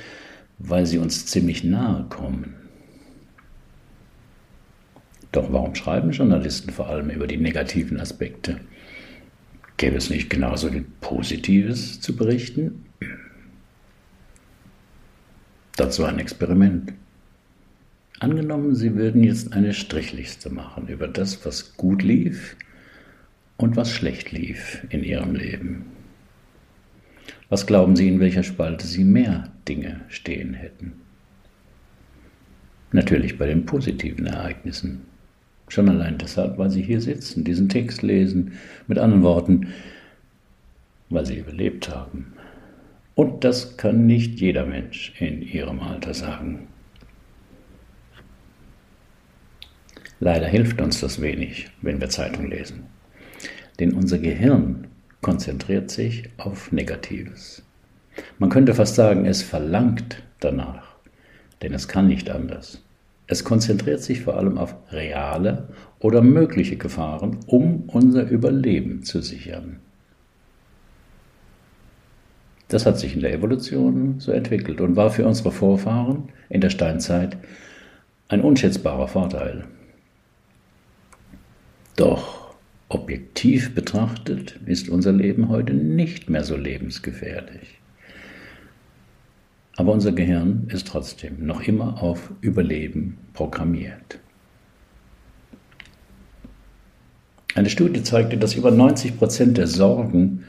weil 0.58 0.86
sie 0.86 0.98
uns 0.98 1.28
ziemlich 1.28 1.64
nahe 1.64 2.06
kommen. 2.10 2.56
Doch 5.32 5.54
warum 5.54 5.76
schreiben 5.76 6.10
Journalisten 6.10 6.72
vor 6.72 6.90
allem 6.90 7.12
über 7.12 7.28
die 7.28 7.38
negativen 7.38 8.00
Aspekte? 8.00 8.60
Gäbe 9.78 9.96
es 9.96 10.10
nicht 10.10 10.30
genauso 10.30 10.70
viel 10.70 10.86
Positives 11.02 12.02
zu 12.02 12.16
berichten? 12.16 12.86
Dazu 15.76 16.04
ein 16.04 16.20
Experiment. 16.20 16.94
Angenommen, 18.20 18.76
Sie 18.76 18.96
würden 18.96 19.24
jetzt 19.24 19.54
eine 19.54 19.74
Strichliste 19.74 20.50
machen 20.50 20.90
über 20.90 21.08
das, 21.08 21.46
was 21.46 21.78
gut 21.78 22.04
lief 22.04 22.58
und 23.56 23.78
was 23.78 23.92
schlecht 23.92 24.34
lief 24.34 24.86
in 24.90 25.06
Ihrem 25.06 25.36
Leben. 25.36 25.86
Was 27.48 27.66
glauben 27.66 27.96
Sie, 27.96 28.10
in 28.10 28.20
welcher 28.20 28.44
Spalte 28.44 28.86
Sie 28.86 29.06
mehr 29.06 29.50
Dinge 29.70 30.02
stehen 30.10 30.54
hätten? 30.54 30.94
Natürlich 32.92 33.38
bei 33.38 33.46
den 33.46 33.66
positiven 33.66 34.26
Ereignissen. 34.26 35.02
Schon 35.70 35.88
allein 35.88 36.18
deshalb, 36.18 36.58
weil 36.58 36.70
Sie 36.72 36.82
hier 36.82 37.00
sitzen, 37.00 37.46
diesen 37.46 37.70
Text 37.70 38.02
lesen, 38.02 38.54
mit 38.88 38.98
anderen 38.98 39.24
Worten, 39.24 39.68
weil 41.10 41.26
Sie 41.26 41.38
überlebt 41.38 41.88
haben. 41.90 42.34
Und 43.16 43.44
das 43.46 43.78
kann 43.78 44.06
nicht 44.06 44.42
jeder 44.42 44.66
Mensch 44.66 45.14
in 45.20 45.42
Ihrem 45.42 45.80
Alter 45.80 46.14
sagen. 46.14 46.69
Leider 50.20 50.48
hilft 50.48 50.82
uns 50.82 51.00
das 51.00 51.22
wenig, 51.22 51.70
wenn 51.82 52.02
wir 52.02 52.10
Zeitung 52.10 52.50
lesen. 52.50 52.84
Denn 53.80 53.94
unser 53.94 54.18
Gehirn 54.18 54.88
konzentriert 55.22 55.90
sich 55.90 56.30
auf 56.38 56.72
Negatives. 56.72 57.64
Man 58.38 58.50
könnte 58.50 58.74
fast 58.74 58.96
sagen, 58.96 59.26
es 59.26 59.42
verlangt 59.42 60.22
danach, 60.40 60.96
denn 61.62 61.74
es 61.74 61.88
kann 61.88 62.08
nicht 62.08 62.30
anders. 62.30 62.84
Es 63.28 63.44
konzentriert 63.44 64.02
sich 64.02 64.22
vor 64.22 64.38
allem 64.38 64.58
auf 64.58 64.76
reale 64.92 65.70
oder 66.00 66.22
mögliche 66.22 66.78
Gefahren, 66.78 67.38
um 67.46 67.84
unser 67.88 68.28
Überleben 68.28 69.04
zu 69.04 69.22
sichern. 69.22 69.80
Das 72.68 72.86
hat 72.86 73.00
sich 73.00 73.16
in 73.16 73.22
der 73.22 73.34
Evolution 73.34 74.20
so 74.20 74.32
entwickelt 74.32 74.82
und 74.82 74.96
war 74.96 75.12
für 75.12 75.26
unsere 75.26 75.52
Vorfahren 75.52 76.30
in 76.50 76.62
der 76.62 76.70
Steinzeit 76.70 77.38
ein 78.28 78.42
unschätzbarer 78.42 79.08
Vorteil. 79.08 79.66
Doch 82.00 82.56
objektiv 82.88 83.76
betrachtet 83.76 84.58
ist 84.66 84.88
unser 84.88 85.12
Leben 85.12 85.50
heute 85.50 85.74
nicht 85.74 86.30
mehr 86.30 86.46
so 86.46 86.56
lebensgefährlich. 86.56 87.78
Aber 89.76 89.92
unser 89.92 90.14
Gehirn 90.14 90.70
ist 90.70 90.88
trotzdem 90.88 91.46
noch 91.46 91.62
immer 91.62 92.02
auf 92.02 92.32
Überleben 92.40 93.18
programmiert. 93.34 94.18
Eine 97.54 97.70
Studie 97.70 98.02
zeigte, 98.02 98.38
dass 98.38 98.56
über 98.56 98.72
90 98.72 99.18
Prozent 99.18 99.58
der 99.58 99.68
Sorgen, 99.68 100.46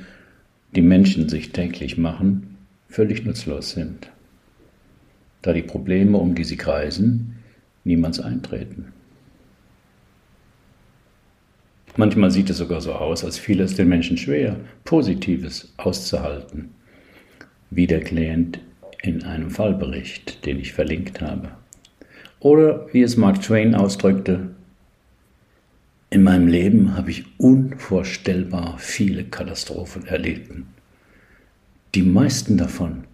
die 0.76 0.82
Menschen 0.82 1.28
sich 1.28 1.50
täglich 1.50 1.98
machen, 1.98 2.58
völlig 2.88 3.24
nutzlos 3.24 3.72
sind, 3.72 4.08
da 5.42 5.52
die 5.52 5.62
Probleme, 5.62 6.16
um 6.16 6.36
die 6.36 6.44
sie 6.44 6.56
kreisen, 6.56 7.40
niemals 7.82 8.20
eintreten. 8.20 8.92
Manchmal 11.96 12.30
sieht 12.30 12.50
es 12.50 12.58
sogar 12.58 12.80
so 12.80 12.92
aus, 12.92 13.24
als 13.24 13.38
fiele 13.38 13.64
es 13.64 13.74
den 13.74 13.88
Menschen 13.88 14.16
schwer, 14.16 14.56
Positives 14.84 15.72
auszuhalten, 15.76 16.70
wie 17.70 17.86
der 17.86 18.00
Klient 18.00 18.60
in 19.02 19.24
einem 19.24 19.50
Fallbericht, 19.50 20.44
den 20.46 20.60
ich 20.60 20.72
verlinkt 20.72 21.20
habe. 21.20 21.50
Oder 22.38 22.86
wie 22.92 23.02
es 23.02 23.16
Mark 23.16 23.42
Twain 23.42 23.74
ausdrückte, 23.74 24.50
in 26.12 26.24
meinem 26.24 26.48
Leben 26.48 26.96
habe 26.96 27.10
ich 27.10 27.24
unvorstellbar 27.38 28.78
viele 28.78 29.24
Katastrophen 29.24 30.06
erlitten. 30.06 30.66
Die 31.94 32.02
meisten 32.02 32.56
davon 32.56 33.04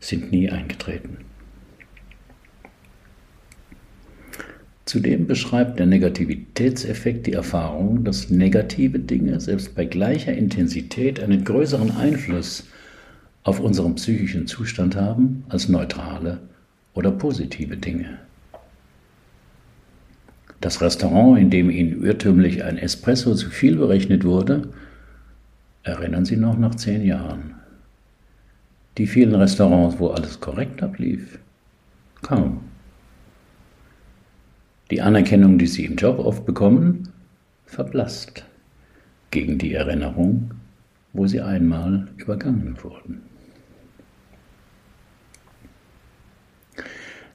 sind 0.00 0.32
nie 0.32 0.50
eingetreten. 0.50 1.25
Zudem 4.86 5.26
beschreibt 5.26 5.80
der 5.80 5.86
Negativitätseffekt 5.86 7.26
die 7.26 7.32
Erfahrung, 7.32 8.04
dass 8.04 8.30
negative 8.30 9.00
Dinge 9.00 9.40
selbst 9.40 9.74
bei 9.74 9.84
gleicher 9.84 10.32
Intensität 10.32 11.18
einen 11.18 11.44
größeren 11.44 11.96
Einfluss 11.96 12.68
auf 13.42 13.58
unseren 13.58 13.96
psychischen 13.96 14.46
Zustand 14.46 14.94
haben 14.94 15.44
als 15.48 15.68
neutrale 15.68 16.38
oder 16.94 17.10
positive 17.10 17.76
Dinge. 17.76 18.18
Das 20.60 20.80
Restaurant, 20.80 21.40
in 21.40 21.50
dem 21.50 21.68
Ihnen 21.68 22.04
irrtümlich 22.04 22.62
ein 22.62 22.78
Espresso 22.78 23.34
zu 23.34 23.50
viel 23.50 23.76
berechnet 23.76 24.24
wurde, 24.24 24.68
erinnern 25.82 26.24
Sie 26.24 26.36
noch 26.36 26.56
nach 26.56 26.76
zehn 26.76 27.04
Jahren. 27.04 27.56
Die 28.98 29.08
vielen 29.08 29.34
Restaurants, 29.34 29.98
wo 29.98 30.08
alles 30.08 30.38
korrekt 30.38 30.80
ablief, 30.80 31.40
kaum. 32.22 32.60
Die 34.90 35.02
Anerkennung, 35.02 35.58
die 35.58 35.66
Sie 35.66 35.84
im 35.84 35.96
Job 35.96 36.18
oft 36.20 36.46
bekommen, 36.46 37.08
verblasst 37.64 38.44
gegen 39.32 39.58
die 39.58 39.74
Erinnerung, 39.74 40.52
wo 41.12 41.26
Sie 41.26 41.40
einmal 41.40 42.06
übergangen 42.16 42.76
wurden. 42.82 43.22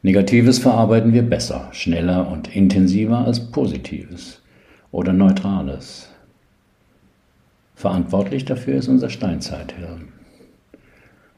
Negatives 0.02 0.60
verarbeiten 0.60 1.14
wir 1.14 1.24
besser, 1.24 1.70
schneller 1.74 2.28
und 2.32 2.56
intensiver 2.56 3.20
als 3.20 3.52
Positives 3.52 4.42
oder 4.92 5.14
Neutrales. 5.14 6.10
Verantwortlich 7.76 8.46
dafür 8.46 8.76
ist 8.76 8.88
unser 8.88 9.10
Steinzeithirn. 9.10 10.08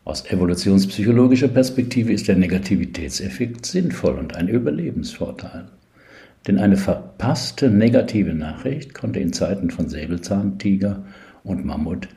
Aus 0.05 0.29
evolutionspsychologischer 0.29 1.48
Perspektive 1.48 2.13
ist 2.13 2.27
der 2.27 2.36
Negativitätseffekt 2.36 3.65
sinnvoll 3.65 4.15
und 4.15 4.36
ein 4.36 4.48
Überlebensvorteil. 4.48 5.65
Denn 6.47 6.59
eine 6.59 6.77
verpasste 6.77 7.69
negative 7.69 8.33
Nachricht 8.33 8.93
konnte 8.93 9.19
in 9.19 9.31
Zeiten 9.31 9.69
von 9.69 9.88
Säbelzahntiger 9.88 11.03
und 11.43 11.65
Mammut 11.65 12.09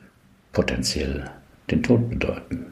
potenziell 0.51 1.29
den 1.71 1.83
Tod 1.83 2.09
bedeuten. 2.09 2.65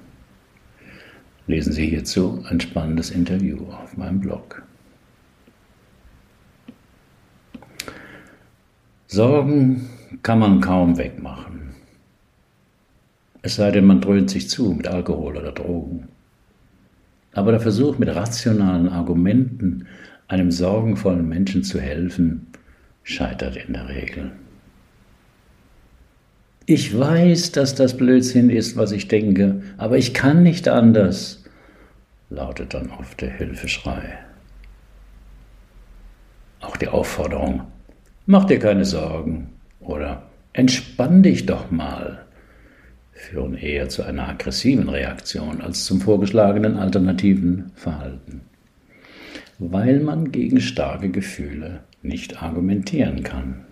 Lesen 1.47 1.73
Sie 1.73 1.87
hierzu 1.87 2.43
ein 2.49 2.59
spannendes 2.59 3.11
Interview 3.11 3.67
auf 3.69 3.95
meinem 3.95 4.19
Blog. 4.19 4.63
Sorgen 9.07 9.87
kann 10.23 10.39
man 10.39 10.59
kaum 10.59 10.97
wegmachen. 10.97 11.75
Es 13.43 13.55
sei 13.55 13.69
denn, 13.69 13.85
man 13.85 14.01
dröhnt 14.01 14.29
sich 14.29 14.49
zu 14.49 14.73
mit 14.73 14.87
Alkohol 14.87 15.37
oder 15.37 15.51
Drogen. 15.51 16.07
Aber 17.33 17.51
der 17.51 17.61
Versuch, 17.61 17.99
mit 17.99 18.09
rationalen 18.09 18.89
Argumenten 18.89 19.85
einem 20.27 20.51
sorgenvollen 20.51 21.27
Menschen 21.27 21.63
zu 21.63 21.79
helfen, 21.79 22.47
scheitert 23.03 23.55
in 23.55 23.73
der 23.73 23.89
Regel. 23.89 24.31
Ich 26.65 26.97
weiß, 26.97 27.51
dass 27.51 27.75
das 27.75 27.95
Blödsinn 27.95 28.49
ist, 28.49 28.75
was 28.75 28.91
ich 28.91 29.07
denke, 29.07 29.61
aber 29.77 29.97
ich 29.97 30.15
kann 30.15 30.41
nicht 30.41 30.67
anders, 30.67 31.43
lautet 32.31 32.73
dann 32.73 32.89
oft 32.89 33.21
der 33.21 33.29
Hilfeschrei. 33.29 34.17
Auch 36.61 36.75
die 36.77 36.87
Aufforderung, 36.87 37.67
mach 38.25 38.45
dir 38.45 38.57
keine 38.57 38.85
Sorgen 38.85 39.49
oder 39.79 40.23
entspann 40.53 41.21
dich 41.21 41.45
doch 41.45 41.69
mal, 41.69 42.25
führen 43.11 43.55
eher 43.55 43.87
zu 43.89 44.01
einer 44.01 44.27
aggressiven 44.27 44.89
Reaktion 44.89 45.61
als 45.61 45.85
zum 45.85 46.01
vorgeschlagenen 46.01 46.77
alternativen 46.77 47.71
Verhalten, 47.75 48.41
weil 49.59 49.99
man 49.99 50.31
gegen 50.31 50.59
starke 50.59 51.09
Gefühle 51.09 51.81
nicht 52.01 52.41
argumentieren 52.41 53.23
kann. 53.23 53.65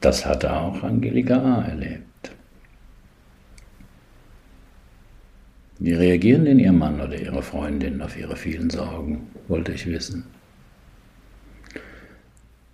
Das 0.00 0.26
hatte 0.26 0.54
auch 0.54 0.82
Angelika 0.82 1.36
A. 1.36 1.62
erlebt. 1.62 2.04
Wie 5.78 5.92
reagieren 5.92 6.44
denn 6.44 6.58
Ihr 6.58 6.72
Mann 6.72 7.00
oder 7.00 7.18
Ihre 7.18 7.42
Freundin 7.42 8.00
auf 8.00 8.18
Ihre 8.18 8.36
vielen 8.36 8.70
Sorgen, 8.70 9.28
wollte 9.48 9.72
ich 9.72 9.86
wissen. 9.86 10.24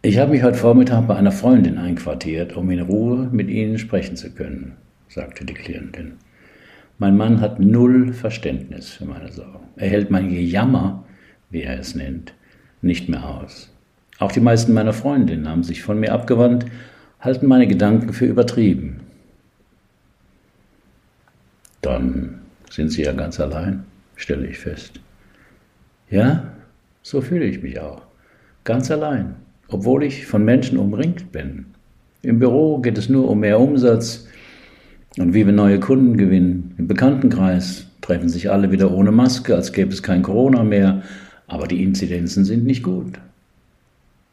Ich 0.02 0.18
habe 0.18 0.32
mich 0.32 0.42
heute 0.42 0.58
Vormittag 0.58 1.06
bei 1.06 1.16
einer 1.16 1.32
Freundin 1.32 1.78
einquartiert, 1.78 2.56
um 2.56 2.70
in 2.70 2.80
Ruhe 2.80 3.28
mit 3.30 3.48
Ihnen 3.48 3.78
sprechen 3.78 4.16
zu 4.16 4.30
können, 4.30 4.76
sagte 5.08 5.44
die 5.44 5.54
Klientin. 5.54 6.14
Mein 7.00 7.16
Mann 7.16 7.40
hat 7.40 7.58
null 7.58 8.12
Verständnis 8.12 8.90
für 8.90 9.06
meine 9.06 9.32
Sorgen. 9.32 9.68
Er 9.76 9.88
hält 9.88 10.10
mein 10.10 10.28
Gejammer, 10.28 11.02
wie 11.48 11.62
er 11.62 11.80
es 11.80 11.94
nennt, 11.94 12.34
nicht 12.82 13.08
mehr 13.08 13.26
aus. 13.26 13.72
Auch 14.18 14.30
die 14.30 14.40
meisten 14.40 14.74
meiner 14.74 14.92
Freundinnen 14.92 15.48
haben 15.48 15.62
sich 15.62 15.82
von 15.82 15.98
mir 15.98 16.12
abgewandt, 16.12 16.66
halten 17.18 17.46
meine 17.46 17.66
Gedanken 17.66 18.12
für 18.12 18.26
übertrieben. 18.26 19.00
Dann 21.80 22.42
sind 22.68 22.92
Sie 22.92 23.02
ja 23.02 23.12
ganz 23.12 23.40
allein, 23.40 23.84
stelle 24.14 24.46
ich 24.46 24.58
fest. 24.58 25.00
Ja, 26.10 26.52
so 27.00 27.22
fühle 27.22 27.46
ich 27.46 27.62
mich 27.62 27.80
auch. 27.80 28.02
Ganz 28.64 28.90
allein, 28.90 29.36
obwohl 29.68 30.04
ich 30.04 30.26
von 30.26 30.44
Menschen 30.44 30.76
umringt 30.76 31.32
bin. 31.32 31.64
Im 32.20 32.38
Büro 32.38 32.76
geht 32.76 32.98
es 32.98 33.08
nur 33.08 33.30
um 33.30 33.40
mehr 33.40 33.58
Umsatz 33.58 34.28
und 35.18 35.34
wie 35.34 35.46
wir 35.46 35.52
neue 35.52 35.80
Kunden 35.80 36.16
gewinnen. 36.16 36.74
Im 36.78 36.86
Bekanntenkreis 36.86 37.86
treffen 38.00 38.28
sich 38.28 38.50
alle 38.50 38.70
wieder 38.70 38.92
ohne 38.92 39.12
Maske, 39.12 39.54
als 39.54 39.72
gäbe 39.72 39.92
es 39.92 40.02
kein 40.02 40.22
Corona 40.22 40.62
mehr, 40.62 41.02
aber 41.46 41.66
die 41.66 41.82
Inzidenzen 41.82 42.44
sind 42.44 42.64
nicht 42.64 42.82
gut. 42.82 43.18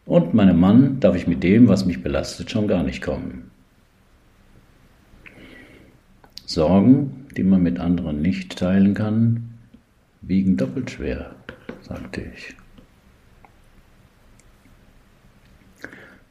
Und 0.06 0.34
meinem 0.34 0.60
Mann 0.60 1.00
darf 1.00 1.16
ich 1.16 1.28
mit 1.28 1.44
dem, 1.44 1.68
was 1.68 1.86
mich 1.86 2.02
belastet, 2.02 2.50
schon 2.50 2.68
gar 2.68 2.84
nicht 2.84 3.02
kommen. 3.02 3.52
Sorgen, 6.46 7.26
die 7.36 7.44
man 7.44 7.62
mit 7.62 7.80
anderen 7.80 8.22
nicht 8.22 8.58
teilen 8.58 8.94
kann, 8.94 9.50
wiegen 10.22 10.56
doppelt 10.56 10.92
schwer, 10.92 11.36
sagte 11.82 12.22
ich. 12.22 12.56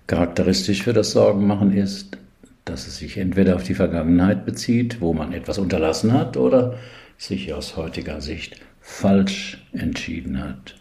Charakteristisch 0.07 0.83
für 0.83 0.93
das 0.93 1.11
Sorgenmachen 1.11 1.73
ist, 1.73 2.17
dass 2.67 2.89
es 2.89 2.99
sich 2.99 3.17
entweder 3.17 3.55
auf 3.55 3.63
die 3.63 3.75
Vergangenheit 3.75 4.45
bezieht, 4.45 5.01
wo 5.01 5.15
man 5.15 5.33
etwas 5.33 5.57
unterlassen 5.59 6.13
hat, 6.13 6.37
oder 6.37 6.75
sich 7.17 7.55
aus 7.55 7.77
heutiger 7.77 8.21
Sicht 8.21 8.61
falsch 8.81 9.65
entschieden 9.73 10.43
hat. 10.43 10.75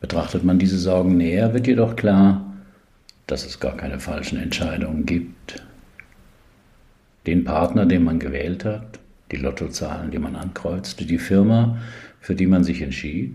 Betrachtet 0.00 0.44
man 0.44 0.58
diese 0.58 0.78
Sorgen 0.78 1.16
näher, 1.16 1.54
wird 1.54 1.66
jedoch 1.66 1.96
klar, 1.96 2.54
dass 3.26 3.46
es 3.46 3.58
gar 3.58 3.76
keine 3.76 3.98
falschen 3.98 4.38
Entscheidungen 4.38 5.06
gibt. 5.06 5.64
Den 7.26 7.42
Partner, 7.42 7.86
den 7.86 8.04
man 8.04 8.18
gewählt 8.18 8.66
hat, 8.66 9.00
die 9.32 9.36
Lottozahlen, 9.36 10.10
die 10.10 10.18
man 10.18 10.36
ankreuzte, 10.36 11.06
die 11.06 11.18
Firma, 11.18 11.78
für 12.20 12.34
die 12.34 12.46
man 12.46 12.64
sich 12.64 12.82
entschied, 12.82 13.34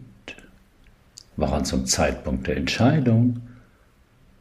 waren 1.38 1.65
zum 1.65 1.88
Zeitpunkt 1.88 2.45
der 2.47 2.57
Entscheidung 2.57 3.41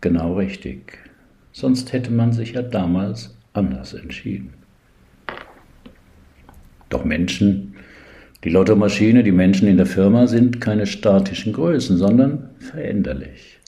genau 0.02 0.34
richtig. 0.34 1.09
Sonst 1.52 1.92
hätte 1.92 2.12
man 2.12 2.32
sich 2.32 2.52
ja 2.52 2.62
damals 2.62 3.34
anders 3.52 3.94
entschieden. 3.94 4.54
Doch 6.88 7.04
Menschen, 7.04 7.74
die 8.44 8.50
Lottomaschine, 8.50 9.22
die 9.22 9.32
Menschen 9.32 9.68
in 9.68 9.76
der 9.76 9.86
Firma 9.86 10.26
sind 10.26 10.60
keine 10.60 10.86
statischen 10.86 11.52
Größen, 11.52 11.96
sondern 11.98 12.50
veränderlich. 12.58 13.58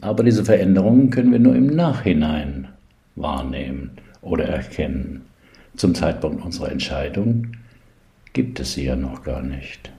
Aber 0.00 0.24
diese 0.24 0.44
Veränderungen 0.44 1.10
können 1.10 1.32
wir 1.32 1.38
nur 1.38 1.54
im 1.54 1.66
Nachhinein 1.66 2.68
wahrnehmen 3.16 3.90
oder 4.22 4.44
erkennen. 4.44 5.22
Zum 5.76 5.94
Zeitpunkt 5.94 6.44
unserer 6.44 6.72
Entscheidung 6.72 7.48
gibt 8.32 8.60
es 8.60 8.74
sie 8.74 8.84
ja 8.84 8.96
noch 8.96 9.22
gar 9.22 9.42
nicht. 9.42 9.92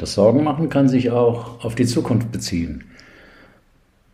Das 0.00 0.14
Sorgenmachen 0.14 0.70
kann 0.70 0.88
sich 0.88 1.10
auch 1.10 1.62
auf 1.62 1.74
die 1.74 1.84
Zukunft 1.84 2.32
beziehen. 2.32 2.84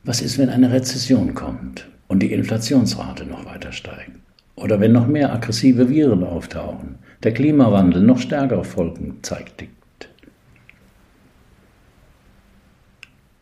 Was 0.03 0.21
ist, 0.21 0.37
wenn 0.37 0.49
eine 0.49 0.73
Rezession 0.73 1.35
kommt 1.35 1.87
und 2.09 2.25
die 2.25 2.33
Inflationsrate 2.33 3.25
noch 3.25 3.45
weiter 3.47 3.71
steigt? 3.71 4.11
Oder 4.57 4.81
wenn 4.81 4.91
noch 4.91 5.07
mehr 5.07 5.33
aggressive 5.33 5.89
Viren 5.89 6.25
auftauchen, 6.25 6.97
der 7.23 7.35
Klimawandel 7.35 8.03
noch 8.03 8.19
stärkere 8.19 8.65
Folgen 8.65 9.19
zeigt. 9.23 9.63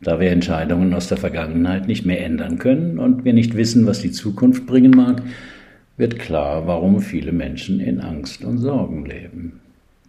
Da 0.02 0.20
wir 0.20 0.30
Entscheidungen 0.30 0.92
aus 0.92 1.08
der 1.08 1.16
Vergangenheit 1.16 1.88
nicht 1.88 2.04
mehr 2.04 2.22
ändern 2.22 2.58
können 2.58 2.98
und 2.98 3.24
wir 3.24 3.32
nicht 3.32 3.56
wissen, 3.56 3.86
was 3.86 4.02
die 4.02 4.12
Zukunft 4.12 4.66
bringen 4.66 4.90
mag, 4.90 5.22
wird 5.96 6.18
klar, 6.18 6.66
warum 6.66 7.00
viele 7.00 7.32
Menschen 7.32 7.80
in 7.80 8.02
Angst 8.02 8.44
und 8.44 8.58
Sorgen 8.58 9.06
leben. 9.06 9.60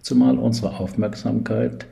Zumal 0.01 0.37
unsere 0.37 0.77
Aufmerksamkeit 0.81 1.85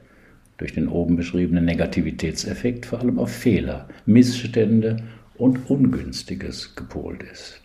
durch 0.63 0.71
den 0.71 0.87
oben 0.87 1.17
beschriebenen 1.17 1.65
Negativitätseffekt 1.65 2.85
vor 2.85 3.01
allem 3.01 3.19
auf 3.19 3.29
Fehler, 3.29 3.89
Missstände 4.05 4.95
und 5.35 5.69
Ungünstiges 5.69 6.73
gepolt 6.77 7.21
ist. 7.21 7.59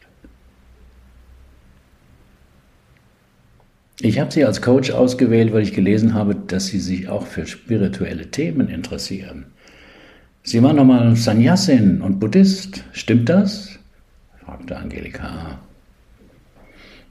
Ich 4.00 4.18
habe 4.18 4.32
Sie 4.32 4.44
als 4.44 4.62
Coach 4.62 4.90
ausgewählt, 4.90 5.52
weil 5.52 5.62
ich 5.62 5.74
gelesen 5.74 6.12
habe, 6.12 6.34
dass 6.34 6.66
Sie 6.66 6.80
sich 6.80 7.08
auch 7.08 7.24
für 7.24 7.46
spirituelle 7.46 8.32
Themen 8.32 8.68
interessieren. 8.68 9.46
Sie 10.42 10.60
waren 10.64 10.74
nochmal 10.74 11.14
Sannyasin 11.14 12.00
und 12.00 12.18
Buddhist, 12.18 12.82
stimmt 12.90 13.28
das? 13.28 13.78
fragte 14.44 14.76
Angelika. 14.76 15.60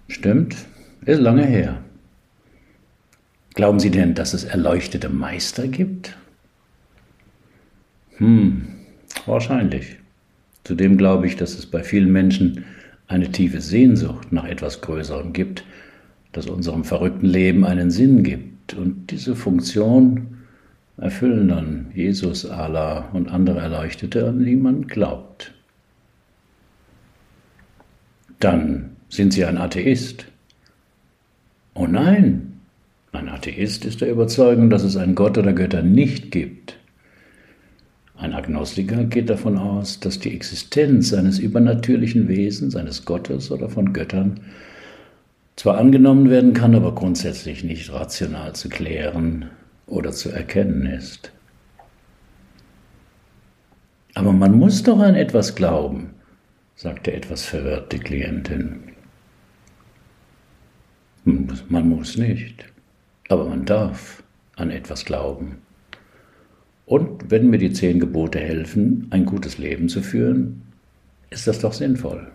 Stimmt, 0.10 0.54
ist 1.06 1.22
lange 1.22 1.46
her. 1.46 1.82
Glauben 3.58 3.80
Sie 3.80 3.90
denn, 3.90 4.14
dass 4.14 4.36
es 4.36 4.44
erleuchtete 4.44 5.10
Meister 5.10 5.68
gibt? 5.68 6.16
Hm, 8.18 8.68
wahrscheinlich. 9.26 9.98
Zudem 10.64 10.96
glaube 10.96 11.26
ich, 11.26 11.38
dass 11.38 11.58
es 11.58 11.66
bei 11.66 11.84
vielen 11.84 12.12
Menschen 12.12 12.66
eine 13.08 13.32
tiefe 13.32 13.60
Sehnsucht 13.60 14.32
nach 14.32 14.46
etwas 14.46 14.82
Größerem 14.82 15.34
gibt, 15.34 15.64
das 16.34 16.46
unserem 16.46 16.84
verrückten 16.84 17.26
Leben 17.26 17.66
einen 17.66 17.90
Sinn 17.90 18.22
gibt. 18.22 18.76
Und 18.76 19.10
diese 19.10 19.36
Funktion 19.36 20.38
erfüllen 20.98 21.48
dann 21.48 21.88
Jesus, 21.96 22.46
Allah 22.46 23.10
und 23.14 23.28
andere 23.28 23.60
Erleuchtete, 23.60 24.28
an 24.28 24.46
die 24.46 24.56
man 24.56 24.86
glaubt. 24.86 25.52
Dann 28.40 28.92
sind 29.10 29.34
sie 29.34 29.46
ein 29.46 29.58
Atheist. 29.58 30.28
Oh 31.74 31.88
nein, 31.88 32.47
ein 33.18 33.30
Atheist 33.30 33.84
ist 33.86 34.02
der 34.02 34.12
Überzeugung, 34.12 34.70
dass 34.70 34.84
es 34.84 34.96
einen 34.96 35.16
Gott 35.16 35.38
oder 35.38 35.54
Götter 35.54 35.82
nicht 35.82 36.32
gibt. 36.32 36.78
Ein 38.16 38.34
Agnostiker 38.34 39.04
geht 39.04 39.30
davon 39.30 39.58
aus, 39.58 40.00
dass 40.00 40.20
die 40.20 40.34
Existenz 40.34 41.14
eines 41.14 41.38
übernatürlichen 41.40 42.28
Wesens, 42.28 42.76
eines 42.76 43.06
Gottes 43.06 43.52
oder 43.52 43.70
von 43.70 43.94
Göttern 43.94 44.40
zwar 45.56 45.78
angenommen 45.78 46.30
werden 46.30 46.54
kann, 46.54 46.76
aber 46.76 46.94
grundsätzlich 46.94 47.64
nicht 47.64 47.92
rational 47.92 48.54
zu 48.54 48.70
klären 48.70 49.50
oder 49.88 50.12
zu 50.12 50.30
erkennen 50.30 50.86
ist. 50.86 51.32
Aber 54.14 54.34
man 54.34 54.58
muss 54.58 54.82
doch 54.84 55.00
an 55.00 55.16
etwas 55.16 55.56
glauben, 55.56 56.12
sagte 56.76 57.14
etwas 57.14 57.46
verwirrt 57.46 57.92
die 57.92 58.00
Klientin. 58.00 58.84
Man 61.24 61.90
muss 61.90 62.18
nicht, 62.18 62.66
aber 63.30 63.46
man 63.46 63.66
darf 63.66 64.24
an 64.56 64.70
etwas 64.70 65.06
glauben. 65.06 65.60
Und 66.86 67.30
wenn 67.30 67.50
mir 67.50 67.58
die 67.58 67.74
zehn 67.74 68.00
Gebote 68.00 68.40
helfen, 68.40 69.08
ein 69.10 69.26
gutes 69.26 69.58
Leben 69.58 69.90
zu 69.90 70.02
führen, 70.02 70.62
ist 71.30 71.48
das 71.48 71.60
doch 71.60 71.74
sinnvoll. 71.74 72.28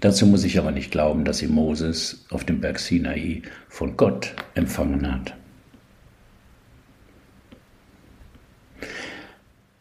Dazu 0.00 0.26
muss 0.26 0.44
ich 0.44 0.58
aber 0.58 0.70
nicht 0.70 0.90
glauben, 0.90 1.24
dass 1.24 1.38
sie 1.38 1.48
Moses 1.48 2.24
auf 2.30 2.44
dem 2.44 2.60
Berg 2.60 2.78
Sinai 2.78 3.42
von 3.68 3.96
Gott 3.96 4.34
empfangen 4.54 5.10
hat. 5.10 5.34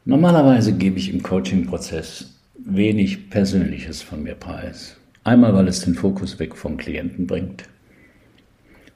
Normalerweise 0.06 0.74
gebe 0.74 0.98
ich 0.98 1.14
im 1.14 1.22
Coaching-Prozess 1.22 2.40
wenig 2.56 3.30
Persönliches 3.30 4.02
von 4.02 4.24
mir 4.24 4.36
preis. 4.36 4.98
Einmal, 5.24 5.54
weil 5.54 5.68
es 5.68 5.82
den 5.82 5.96
Fokus 5.96 6.40
weg 6.40 6.56
vom 6.56 6.78
Klienten 6.78 7.28
bringt. 7.28 7.66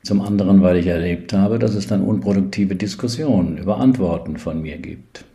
Zum 0.04 0.22
anderen, 0.22 0.62
weil 0.62 0.78
ich 0.78 0.88
erlebt 0.88 1.32
habe, 1.34 1.60
dass 1.60 1.76
es 1.76 1.88
dann 1.88 2.02
unproduktive 2.02 2.76
Diskussionen 2.76 3.58
über 3.58 3.78
Antworten 3.78 4.38
von 4.38 4.62
mir 4.62 4.78
gibt. 4.78 5.26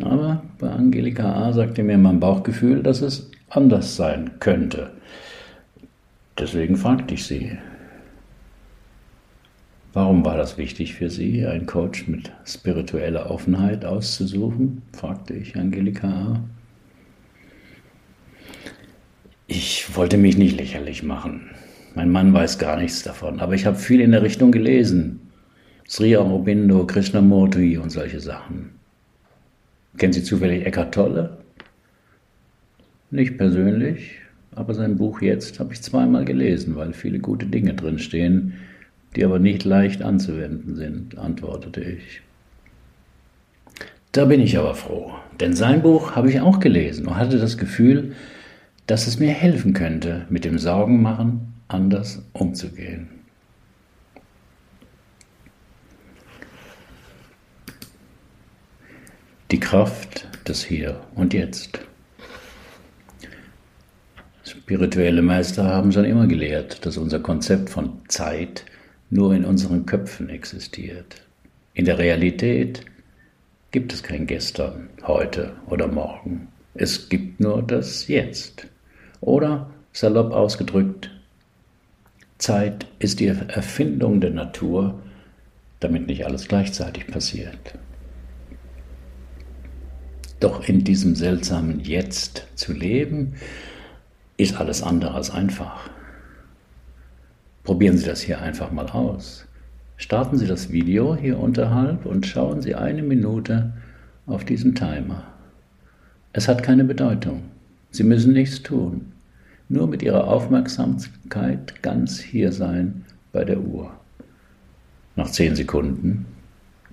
Aber 0.00 0.42
bei 0.58 0.70
Angelika 0.70 1.32
A. 1.32 1.52
sagte 1.52 1.82
mir 1.82 1.98
mein 1.98 2.20
Bauchgefühl, 2.20 2.82
dass 2.82 3.00
es 3.00 3.30
anders 3.48 3.96
sein 3.96 4.32
könnte. 4.38 4.90
Deswegen 6.38 6.76
fragte 6.76 7.14
ich 7.14 7.24
sie. 7.24 7.58
Warum 9.92 10.24
war 10.24 10.36
das 10.36 10.56
wichtig 10.56 10.94
für 10.94 11.10
Sie, 11.10 11.44
einen 11.44 11.66
Coach 11.66 12.06
mit 12.06 12.30
spiritueller 12.44 13.28
Offenheit 13.30 13.84
auszusuchen? 13.84 14.82
fragte 14.92 15.34
ich 15.34 15.56
Angelika 15.56 16.08
A. 16.08 16.40
Ich 19.48 19.96
wollte 19.96 20.16
mich 20.16 20.36
nicht 20.36 20.56
lächerlich 20.56 21.02
machen. 21.02 21.50
Mein 21.94 22.10
Mann 22.10 22.32
weiß 22.32 22.58
gar 22.58 22.76
nichts 22.76 23.02
davon, 23.02 23.40
aber 23.40 23.54
ich 23.54 23.66
habe 23.66 23.76
viel 23.76 24.00
in 24.00 24.12
der 24.12 24.22
Richtung 24.22 24.52
gelesen. 24.52 25.20
Sri 25.88 26.16
Aurobindo, 26.16 26.86
Krishnamurti 26.86 27.78
und 27.78 27.90
solche 27.90 28.20
Sachen. 28.20 28.70
Kennen 29.96 30.12
Sie 30.12 30.22
zufällig 30.22 30.64
Eckhart 30.64 30.94
Tolle? 30.94 31.38
Nicht 33.10 33.38
persönlich, 33.38 34.20
aber 34.54 34.74
sein 34.74 34.96
Buch 34.96 35.20
jetzt 35.20 35.58
habe 35.58 35.72
ich 35.72 35.82
zweimal 35.82 36.24
gelesen, 36.24 36.76
weil 36.76 36.92
viele 36.92 37.18
gute 37.18 37.46
Dinge 37.46 37.74
drinstehen, 37.74 38.54
die 39.16 39.24
aber 39.24 39.40
nicht 39.40 39.64
leicht 39.64 40.02
anzuwenden 40.02 40.76
sind, 40.76 41.18
antwortete 41.18 41.80
ich. 41.80 42.22
Da 44.12 44.26
bin 44.26 44.40
ich 44.40 44.56
aber 44.56 44.74
froh, 44.74 45.12
denn 45.40 45.54
sein 45.54 45.82
Buch 45.82 46.14
habe 46.14 46.30
ich 46.30 46.40
auch 46.40 46.60
gelesen 46.60 47.08
und 47.08 47.16
hatte 47.16 47.38
das 47.38 47.58
Gefühl, 47.58 48.12
dass 48.86 49.08
es 49.08 49.18
mir 49.18 49.32
helfen 49.32 49.72
könnte, 49.72 50.26
mit 50.30 50.44
dem 50.44 50.58
Sorgenmachen 50.58 51.49
anders 51.72 52.22
umzugehen. 52.32 53.08
Die 59.50 59.58
Kraft 59.58 60.28
des 60.46 60.62
Hier 60.62 61.00
und 61.14 61.34
Jetzt. 61.34 61.80
Spirituelle 64.44 65.22
Meister 65.22 65.64
haben 65.64 65.90
schon 65.90 66.04
immer 66.04 66.26
gelehrt, 66.26 66.86
dass 66.86 66.96
unser 66.96 67.18
Konzept 67.18 67.70
von 67.70 68.00
Zeit 68.08 68.64
nur 69.10 69.34
in 69.34 69.44
unseren 69.44 69.86
Köpfen 69.86 70.28
existiert. 70.28 71.26
In 71.74 71.84
der 71.84 71.98
Realität 71.98 72.84
gibt 73.72 73.92
es 73.92 74.02
kein 74.02 74.26
Gestern, 74.26 74.88
heute 75.02 75.56
oder 75.66 75.88
morgen. 75.88 76.48
Es 76.74 77.08
gibt 77.08 77.40
nur 77.40 77.62
das 77.62 78.06
Jetzt. 78.06 78.68
Oder, 79.20 79.70
salopp 79.92 80.32
ausgedrückt, 80.32 81.10
Zeit 82.40 82.86
ist 82.98 83.20
die 83.20 83.26
Erfindung 83.26 84.20
der 84.20 84.30
Natur, 84.30 84.98
damit 85.78 86.06
nicht 86.06 86.26
alles 86.26 86.48
gleichzeitig 86.48 87.06
passiert. 87.06 87.78
Doch 90.40 90.66
in 90.66 90.84
diesem 90.84 91.14
seltsamen 91.14 91.80
Jetzt 91.80 92.46
zu 92.54 92.72
leben, 92.72 93.34
ist 94.38 94.56
alles 94.56 94.82
andere 94.82 95.14
als 95.14 95.30
einfach. 95.30 95.90
Probieren 97.62 97.98
Sie 97.98 98.06
das 98.06 98.22
hier 98.22 98.40
einfach 98.40 98.72
mal 98.72 98.86
aus. 98.86 99.46
Starten 99.98 100.38
Sie 100.38 100.46
das 100.46 100.72
Video 100.72 101.14
hier 101.14 101.38
unterhalb 101.38 102.06
und 102.06 102.26
schauen 102.26 102.62
Sie 102.62 102.74
eine 102.74 103.02
Minute 103.02 103.74
auf 104.26 104.46
diesen 104.46 104.74
Timer. 104.74 105.24
Es 106.32 106.48
hat 106.48 106.62
keine 106.62 106.84
Bedeutung. 106.84 107.42
Sie 107.90 108.04
müssen 108.04 108.32
nichts 108.32 108.62
tun. 108.62 109.12
Nur 109.70 109.86
mit 109.86 110.02
Ihrer 110.02 110.28
Aufmerksamkeit 110.28 111.82
ganz 111.82 112.20
hier 112.20 112.52
sein 112.52 113.06
bei 113.32 113.44
der 113.44 113.60
Uhr. 113.60 113.90
Nach 115.16 115.30
zehn 115.30 115.56
Sekunden 115.56 116.26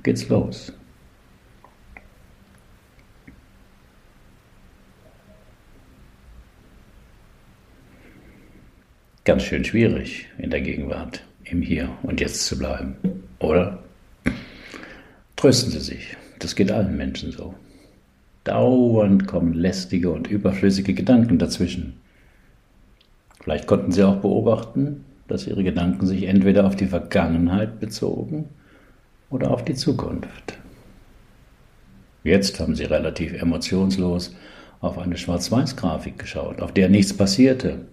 geht's 0.03 0.29
los. 0.29 0.71
ganz 9.27 9.43
schön 9.43 9.65
schwierig 9.65 10.25
in 10.37 10.51
der 10.51 10.61
Gegenwart, 10.61 11.21
im 11.43 11.61
Hier 11.61 11.89
und 12.01 12.21
Jetzt 12.21 12.45
zu 12.45 12.57
bleiben, 12.57 12.95
oder? 13.39 13.83
Trösten 15.35 15.69
Sie 15.69 15.81
sich, 15.81 16.15
das 16.39 16.55
geht 16.55 16.71
allen 16.71 16.95
Menschen 16.95 17.33
so. 17.33 17.53
Dauernd 18.45 19.27
kommen 19.27 19.51
lästige 19.51 20.11
und 20.11 20.27
überflüssige 20.27 20.93
Gedanken 20.93 21.39
dazwischen. 21.39 21.99
Vielleicht 23.47 23.65
konnten 23.65 23.93
Sie 23.93 24.03
auch 24.03 24.17
beobachten, 24.17 25.05
dass 25.29 25.47
Ihre 25.47 25.63
Gedanken 25.63 26.05
sich 26.05 26.23
entweder 26.23 26.67
auf 26.67 26.75
die 26.75 26.85
Vergangenheit 26.85 27.79
bezogen 27.79 28.49
oder 29.29 29.51
auf 29.51 29.63
die 29.63 29.73
Zukunft. 29.73 30.57
Jetzt 32.25 32.59
haben 32.59 32.75
Sie 32.75 32.83
relativ 32.83 33.41
emotionslos 33.41 34.35
auf 34.81 34.97
eine 34.97 35.15
Schwarz-Weiß-Grafik 35.15 36.19
geschaut, 36.19 36.61
auf 36.61 36.73
der 36.73 36.89
nichts 36.89 37.15
passierte, 37.15 37.85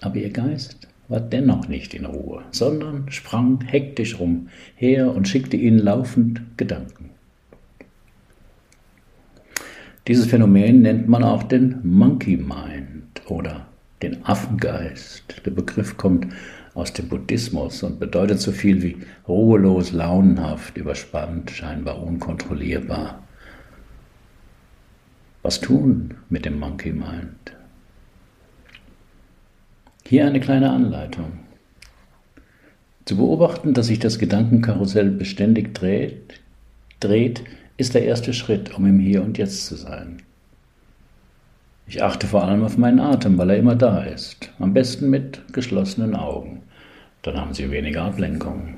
aber 0.00 0.18
ihr 0.18 0.30
Geist 0.30 0.86
war 1.08 1.18
dennoch 1.18 1.66
nicht 1.66 1.92
in 1.92 2.04
Ruhe, 2.04 2.44
sondern 2.52 3.10
sprang 3.10 3.60
hektisch 3.64 4.20
rum 4.20 4.50
her 4.76 5.12
und 5.12 5.26
schickte 5.26 5.56
ihnen 5.56 5.80
laufend 5.80 6.42
Gedanken. 6.56 7.10
Dieses 10.06 10.26
Phänomen 10.26 10.82
nennt 10.82 11.08
man 11.08 11.24
auch 11.24 11.42
den 11.42 11.80
Monkey 11.82 12.36
Mind 12.36 13.20
oder 13.26 13.66
den 14.04 14.24
Affengeist. 14.24 15.42
Der 15.44 15.50
Begriff 15.50 15.96
kommt 15.96 16.26
aus 16.74 16.92
dem 16.92 17.08
Buddhismus 17.08 17.82
und 17.82 17.98
bedeutet 17.98 18.40
so 18.40 18.52
viel 18.52 18.82
wie 18.82 18.98
ruhelos, 19.26 19.92
launenhaft, 19.92 20.76
überspannt, 20.76 21.50
scheinbar 21.50 22.02
unkontrollierbar. 22.02 23.22
Was 25.42 25.60
tun 25.60 26.14
mit 26.28 26.44
dem 26.44 26.58
Monkey 26.58 26.92
Mind? 26.92 27.56
Hier 30.06 30.26
eine 30.26 30.40
kleine 30.40 30.70
Anleitung. 30.70 31.32
Zu 33.04 33.16
beobachten, 33.16 33.74
dass 33.74 33.86
sich 33.86 33.98
das 33.98 34.18
Gedankenkarussell 34.18 35.10
beständig 35.10 35.74
dreht, 35.74 36.40
dreht, 37.00 37.44
ist 37.76 37.94
der 37.94 38.04
erste 38.04 38.32
Schritt, 38.32 38.74
um 38.74 38.86
im 38.86 38.98
Hier 38.98 39.22
und 39.22 39.38
Jetzt 39.38 39.66
zu 39.66 39.76
sein. 39.76 40.23
Ich 41.86 42.02
achte 42.02 42.26
vor 42.26 42.44
allem 42.44 42.64
auf 42.64 42.78
meinen 42.78 43.00
Atem, 43.00 43.36
weil 43.36 43.50
er 43.50 43.58
immer 43.58 43.76
da 43.76 44.02
ist. 44.02 44.50
Am 44.58 44.72
besten 44.72 45.10
mit 45.10 45.42
geschlossenen 45.52 46.14
Augen. 46.14 46.62
Dann 47.22 47.36
haben 47.36 47.52
Sie 47.52 47.70
weniger 47.70 48.02
Ablenkung. 48.02 48.74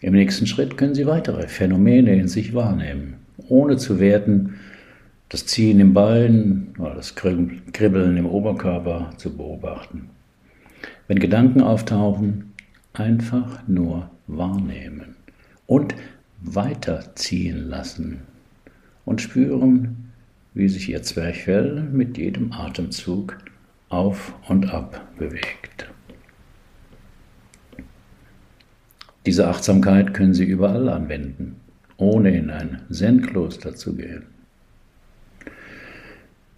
Im 0.00 0.14
nächsten 0.14 0.46
Schritt 0.46 0.76
können 0.76 0.94
Sie 0.94 1.06
weitere 1.06 1.48
Phänomene 1.48 2.14
in 2.14 2.28
sich 2.28 2.54
wahrnehmen, 2.54 3.16
ohne 3.48 3.76
zu 3.76 3.98
werten, 3.98 4.60
das 5.28 5.46
Ziehen 5.46 5.80
im 5.80 5.92
Bein 5.92 6.74
oder 6.78 6.94
das 6.94 7.16
Kribbeln 7.16 8.16
im 8.16 8.26
Oberkörper 8.26 9.10
zu 9.16 9.36
beobachten. 9.36 10.10
Wenn 11.08 11.18
Gedanken 11.18 11.60
auftauchen, 11.60 12.52
einfach 12.92 13.66
nur 13.66 14.10
wahrnehmen 14.28 15.16
und 15.66 15.94
weiterziehen 16.40 17.68
lassen 17.68 18.22
und 19.08 19.22
spüren, 19.22 20.12
wie 20.52 20.68
sich 20.68 20.90
ihr 20.90 21.02
Zwerchfell 21.02 21.82
mit 21.90 22.18
jedem 22.18 22.52
Atemzug 22.52 23.38
auf 23.88 24.34
und 24.48 24.68
ab 24.68 25.00
bewegt. 25.16 25.90
Diese 29.24 29.48
Achtsamkeit 29.48 30.12
können 30.12 30.34
Sie 30.34 30.44
überall 30.44 30.90
anwenden, 30.90 31.56
ohne 31.96 32.36
in 32.36 32.50
ein 32.50 32.82
Zen-Kloster 32.90 33.74
zu 33.74 33.96
gehen. 33.96 34.24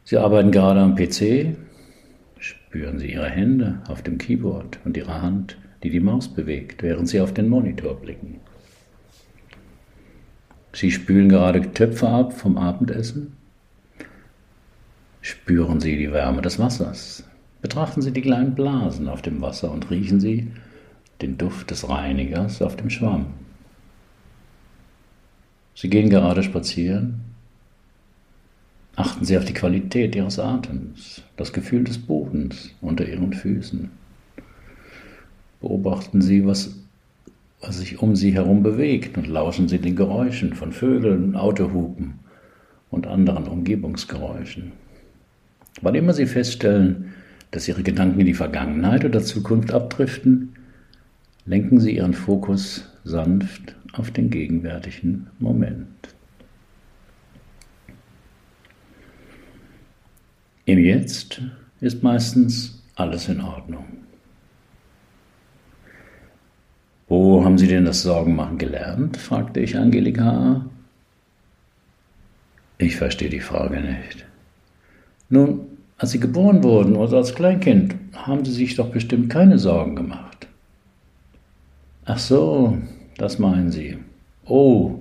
Sie 0.05 0.17
arbeiten 0.17 0.51
gerade 0.51 0.81
am 0.81 0.97
PC, 0.97 1.57
spüren 2.41 2.99
Sie 2.99 3.13
Ihre 3.13 3.31
Hände 3.31 3.81
auf 3.87 4.03
dem 4.03 4.19
Keyboard 4.19 4.81
und 4.85 4.97
Ihre 4.97 5.23
Hand, 5.23 5.57
die 5.85 5.91
die 5.91 6.01
Maus 6.01 6.27
bewegt, 6.27 6.83
während 6.83 7.09
Sie 7.09 7.21
auf 7.21 7.33
den 7.33 7.49
Monitor 7.49 8.01
blicken. 8.01 8.41
Sie 10.73 10.91
spülen 10.91 11.29
gerade 11.29 11.73
Töpfe 11.73 12.09
ab 12.09 12.33
vom 12.33 12.57
Abendessen. 12.57 13.37
Spüren 15.21 15.81
Sie 15.81 15.97
die 15.97 16.13
Wärme 16.13 16.43
des 16.43 16.59
Wassers. 16.59 17.25
Betrachten 17.61 18.03
Sie 18.03 18.13
die 18.13 18.23
kleinen 18.23 18.55
Blasen 18.55 19.09
auf 19.09 19.23
dem 19.23 19.41
Wasser 19.41 19.71
und 19.71 19.91
riechen 19.91 20.21
Sie 20.21 20.51
den 21.21 21.37
Duft 21.37 21.71
des 21.71 21.89
Reinigers 21.89 22.63
auf 22.63 22.77
dem 22.77 22.89
Schwamm. 22.89 23.27
Sie 25.75 25.91
gehen 25.91 26.09
gerade 26.09 26.43
spazieren 26.43 27.31
Achten 29.01 29.25
Sie 29.25 29.39
auf 29.39 29.47
die 29.47 29.55
Qualität 29.55 30.15
Ihres 30.15 30.39
Atems, 30.39 31.23
das 31.39 31.55
Gefühl 31.55 31.85
des 31.85 31.97
Bodens 31.97 32.71
unter 32.83 33.09
Ihren 33.09 33.33
Füßen. 33.33 33.91
Beobachten 35.61 36.21
Sie, 36.21 36.45
was, 36.45 36.75
was 37.61 37.79
sich 37.79 38.01
um 38.01 38.17
Sie 38.17 38.33
herum 38.33 38.63
bewegt 38.63 39.19
und 39.19 39.27
lauschen 39.27 39.69
Sie 39.69 39.79
den 39.79 39.97
Geräuschen 39.97 40.55
von 40.55 40.73
Vögeln, 40.73 41.37
Autohupen 41.37 42.21
und 42.91 43.07
anderen 43.07 43.47
Umgebungsgeräuschen. 43.47 44.73
Wann 45.83 45.95
immer 45.95 46.13
Sie 46.13 46.27
feststellen, 46.27 47.13
dass 47.51 47.69
Ihre 47.69 47.83
Gedanken 47.83 48.21
in 48.21 48.27
die 48.27 48.35
Vergangenheit 48.35 49.05
oder 49.05 49.23
Zukunft 49.23 49.73
abdriften, 49.73 50.55
lenken 51.47 51.81
Sie 51.81 51.97
Ihren 51.97 52.15
Fokus 52.15 52.85
sanft 53.05 53.75
auf 53.93 54.11
den 54.11 54.31
gegenwärtigen 54.31 55.27
Moment. 55.39 56.15
Im 60.65 60.79
Jetzt 60.79 61.43
ist 61.81 62.03
meistens 62.03 62.83
alles 62.95 63.29
in 63.29 63.41
Ordnung. 63.41 63.85
Wo 67.09 67.40
haben 67.51 67.59
Sie 67.59 67.67
denn 67.67 67.85
das 67.85 68.03
Sorgenmachen 68.03 68.59
gelernt? 68.59 69.17
fragte 69.17 69.59
ich 69.59 69.77
Angelika. 69.77 70.65
Ich 72.79 72.95
verstehe 72.95 73.29
die 73.29 73.41
Frage 73.41 73.81
nicht. 73.81 74.25
Nun, 75.31 75.63
als 75.99 76.13
Sie 76.13 76.21
geboren 76.21 76.63
wurden 76.63 76.95
oder 76.95 77.17
als 77.17 77.35
Kleinkind, 77.35 77.97
haben 78.15 78.45
Sie 78.45 78.53
sich 78.53 78.77
doch 78.77 78.91
bestimmt 78.91 79.31
keine 79.31 79.59
Sorgen 79.59 79.97
gemacht. 79.97 80.47
Ach 82.05 82.21
so, 82.21 82.79
das 83.19 83.41
meinen 83.41 83.73
Sie. 83.73 83.99
Oh, 84.47 85.01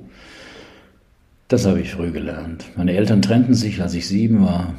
das 1.50 1.68
habe 1.68 1.82
ich 1.82 1.92
früh 1.92 2.10
gelernt. 2.10 2.66
Meine 2.76 2.94
Eltern 2.94 3.22
trennten 3.22 3.54
sich, 3.54 3.80
als 3.80 3.94
ich 3.94 4.08
sieben 4.08 4.44
war. 4.44 4.74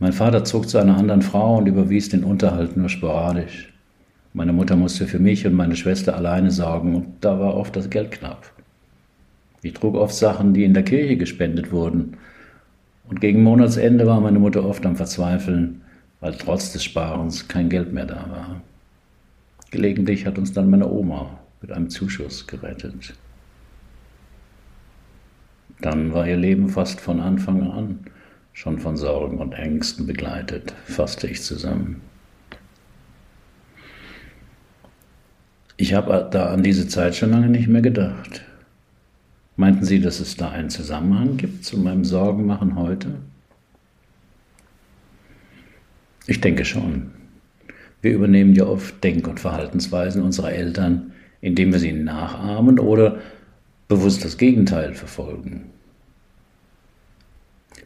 Mein 0.00 0.12
Vater 0.12 0.42
zog 0.42 0.68
zu 0.68 0.78
einer 0.78 0.96
anderen 0.96 1.22
Frau 1.22 1.58
und 1.58 1.66
überwies 1.66 2.08
den 2.08 2.24
Unterhalt 2.24 2.76
nur 2.76 2.88
sporadisch. 2.88 3.71
Meine 4.32 4.52
Mutter 4.52 4.76
musste 4.76 5.06
für 5.06 5.18
mich 5.18 5.46
und 5.46 5.54
meine 5.54 5.76
Schwester 5.76 6.16
alleine 6.16 6.50
sorgen 6.50 6.94
und 6.94 7.06
da 7.20 7.38
war 7.38 7.54
oft 7.54 7.76
das 7.76 7.90
Geld 7.90 8.10
knapp. 8.12 8.50
Ich 9.62 9.74
trug 9.74 9.94
oft 9.94 10.14
Sachen, 10.14 10.54
die 10.54 10.64
in 10.64 10.74
der 10.74 10.82
Kirche 10.82 11.16
gespendet 11.16 11.70
wurden. 11.70 12.16
Und 13.08 13.20
gegen 13.20 13.42
Monatsende 13.42 14.06
war 14.06 14.20
meine 14.20 14.38
Mutter 14.38 14.64
oft 14.64 14.84
am 14.86 14.96
Verzweifeln, 14.96 15.82
weil 16.20 16.34
trotz 16.34 16.72
des 16.72 16.82
Sparens 16.82 17.46
kein 17.46 17.68
Geld 17.68 17.92
mehr 17.92 18.06
da 18.06 18.26
war. 18.30 18.62
Gelegentlich 19.70 20.26
hat 20.26 20.38
uns 20.38 20.52
dann 20.52 20.70
meine 20.70 20.90
Oma 20.90 21.38
mit 21.60 21.70
einem 21.72 21.90
Zuschuss 21.90 22.46
gerettet. 22.46 23.14
Dann 25.80 26.12
war 26.14 26.26
ihr 26.26 26.36
Leben 26.36 26.68
fast 26.68 27.00
von 27.00 27.20
Anfang 27.20 27.70
an 27.70 27.98
schon 28.52 28.78
von 28.78 28.96
Sorgen 28.96 29.38
und 29.38 29.52
Ängsten 29.52 30.06
begleitet, 30.06 30.74
fasste 30.84 31.26
ich 31.26 31.42
zusammen. 31.42 32.02
Ich 35.82 35.94
habe 35.94 36.28
da 36.30 36.46
an 36.46 36.62
diese 36.62 36.86
Zeit 36.86 37.16
schon 37.16 37.32
lange 37.32 37.48
nicht 37.48 37.66
mehr 37.66 37.82
gedacht. 37.82 38.44
Meinten 39.56 39.84
Sie, 39.84 40.00
dass 40.00 40.20
es 40.20 40.36
da 40.36 40.48
einen 40.48 40.70
Zusammenhang 40.70 41.38
gibt 41.38 41.64
zu 41.64 41.76
meinem 41.76 42.04
Sorgenmachen 42.04 42.76
heute? 42.76 43.08
Ich 46.28 46.40
denke 46.40 46.64
schon. 46.64 47.10
Wir 48.00 48.12
übernehmen 48.12 48.54
ja 48.54 48.64
oft 48.64 49.02
Denk- 49.02 49.26
und 49.26 49.40
Verhaltensweisen 49.40 50.22
unserer 50.22 50.52
Eltern, 50.52 51.14
indem 51.40 51.72
wir 51.72 51.80
sie 51.80 51.92
nachahmen 51.92 52.78
oder 52.78 53.18
bewusst 53.88 54.24
das 54.24 54.38
Gegenteil 54.38 54.94
verfolgen. 54.94 55.64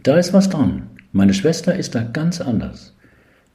Da 0.03 0.19
ist 0.19 0.35
was 0.35 0.51
dran. 0.51 0.91
Meine 1.13 1.33
Schwester 1.33 1.75
ist 1.75 1.95
da 1.95 2.03
ganz 2.03 2.43
anders. 2.43 2.95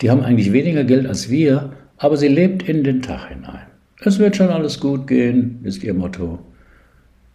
Die 0.02 0.10
haben 0.10 0.24
eigentlich 0.24 0.52
weniger 0.52 0.84
Geld 0.84 1.06
als 1.06 1.30
wir, 1.30 1.74
aber 1.98 2.18
sie 2.18 2.28
lebt 2.28 2.68
in 2.68 2.84
den 2.84 3.04
Tag 3.04 3.30
hinein. 3.30 3.71
Es 4.04 4.18
wird 4.18 4.36
schon 4.36 4.50
alles 4.50 4.80
gut 4.80 5.06
gehen, 5.06 5.60
ist 5.64 5.84
ihr 5.84 5.94
Motto. 5.94 6.40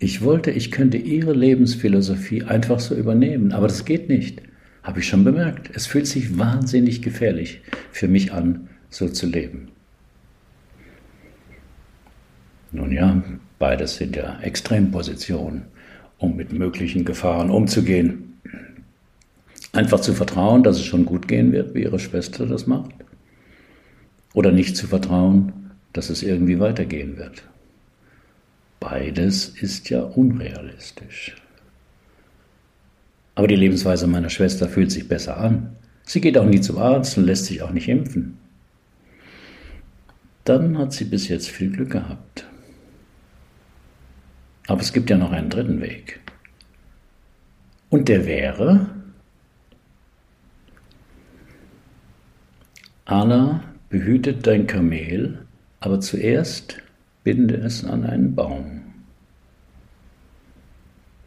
Ich 0.01 0.23
wollte, 0.23 0.51
ich 0.51 0.73
könnte 0.73 0.97
ihre 0.97 1.33
Lebensphilosophie 1.33 2.43
einfach 2.43 2.81
so 2.81 2.97
übernehmen, 2.97 3.53
aber 3.53 3.69
das 3.69 3.85
geht 3.85 4.09
nicht. 4.09 4.43
Habe 4.83 4.99
ich 4.99 5.07
schon 5.07 5.23
bemerkt. 5.23 5.71
Es 5.73 5.87
fühlt 5.87 6.09
sich 6.09 6.39
wahnsinnig 6.39 7.03
gefährlich 7.03 7.61
für 7.93 8.09
mich 8.09 8.33
an, 8.33 8.69
so 8.91 9.09
zu 9.09 9.27
leben. 9.27 9.69
Nun 12.73 12.91
ja, 12.91 13.23
beides 13.61 13.95
sind 13.95 14.17
ja 14.17 14.41
Extrempositionen, 14.41 15.63
um 16.19 16.35
mit 16.35 16.53
möglichen 16.53 17.05
Gefahren 17.05 17.49
umzugehen. 17.49 18.41
Einfach 19.73 20.01
zu 20.01 20.15
vertrauen, 20.15 20.65
dass 20.65 20.79
es 20.79 20.85
schon 20.85 21.05
gut 21.05 21.29
gehen 21.29 21.53
wird, 21.53 21.75
wie 21.75 21.83
ihre 21.83 22.01
Schwester 22.01 22.45
das 22.45 22.67
macht. 22.67 22.91
Oder 24.35 24.51
nicht 24.51 24.77
zu 24.77 24.89
vertrauen, 24.89 25.66
dass 25.97 26.11
es 26.11 26.23
irgendwie 26.23 26.61
weitergehen 26.61 27.17
wird. 27.17 27.43
Beides 28.81 29.49
ist 29.49 29.89
ja 29.89 30.03
unrealistisch. 30.03 31.35
Aber 33.35 33.49
die 33.49 33.57
Lebensweise 33.57 34.07
meiner 34.07 34.29
Schwester 34.29 34.69
fühlt 34.69 34.91
sich 34.91 35.09
besser 35.09 35.39
an. 35.39 35.75
Sie 36.05 36.21
geht 36.21 36.37
auch 36.37 36.45
nie 36.45 36.61
zum 36.61 36.79
Arzt 36.79 37.17
und 37.17 37.25
lässt 37.25 37.47
sich 37.47 37.63
auch 37.63 37.71
nicht 37.71 37.89
impfen. 37.89 38.37
Dann 40.45 40.79
hat 40.79 40.93
sie 40.93 41.05
bis 41.05 41.29
jetzt 41.29 41.49
viel 41.49 41.71
Glück 41.71 41.91
gehabt. 41.91 42.47
Aber 44.69 44.81
es 44.81 44.93
gibt 44.93 45.11
ja 45.11 45.17
noch 45.17 45.33
einen 45.33 45.51
dritten 45.51 45.81
Weg. 45.81 46.21
Und 47.89 48.09
der 48.09 48.27
wäre, 48.27 48.89
Allah 53.07 53.63
behütet 53.89 54.47
dein 54.47 54.67
Kamel, 54.67 55.46
aber 55.87 56.01
zuerst 56.01 56.79
binde 57.23 57.55
es 57.55 57.85
an 57.85 58.05
einen 58.05 58.35
Baum. 58.35 58.83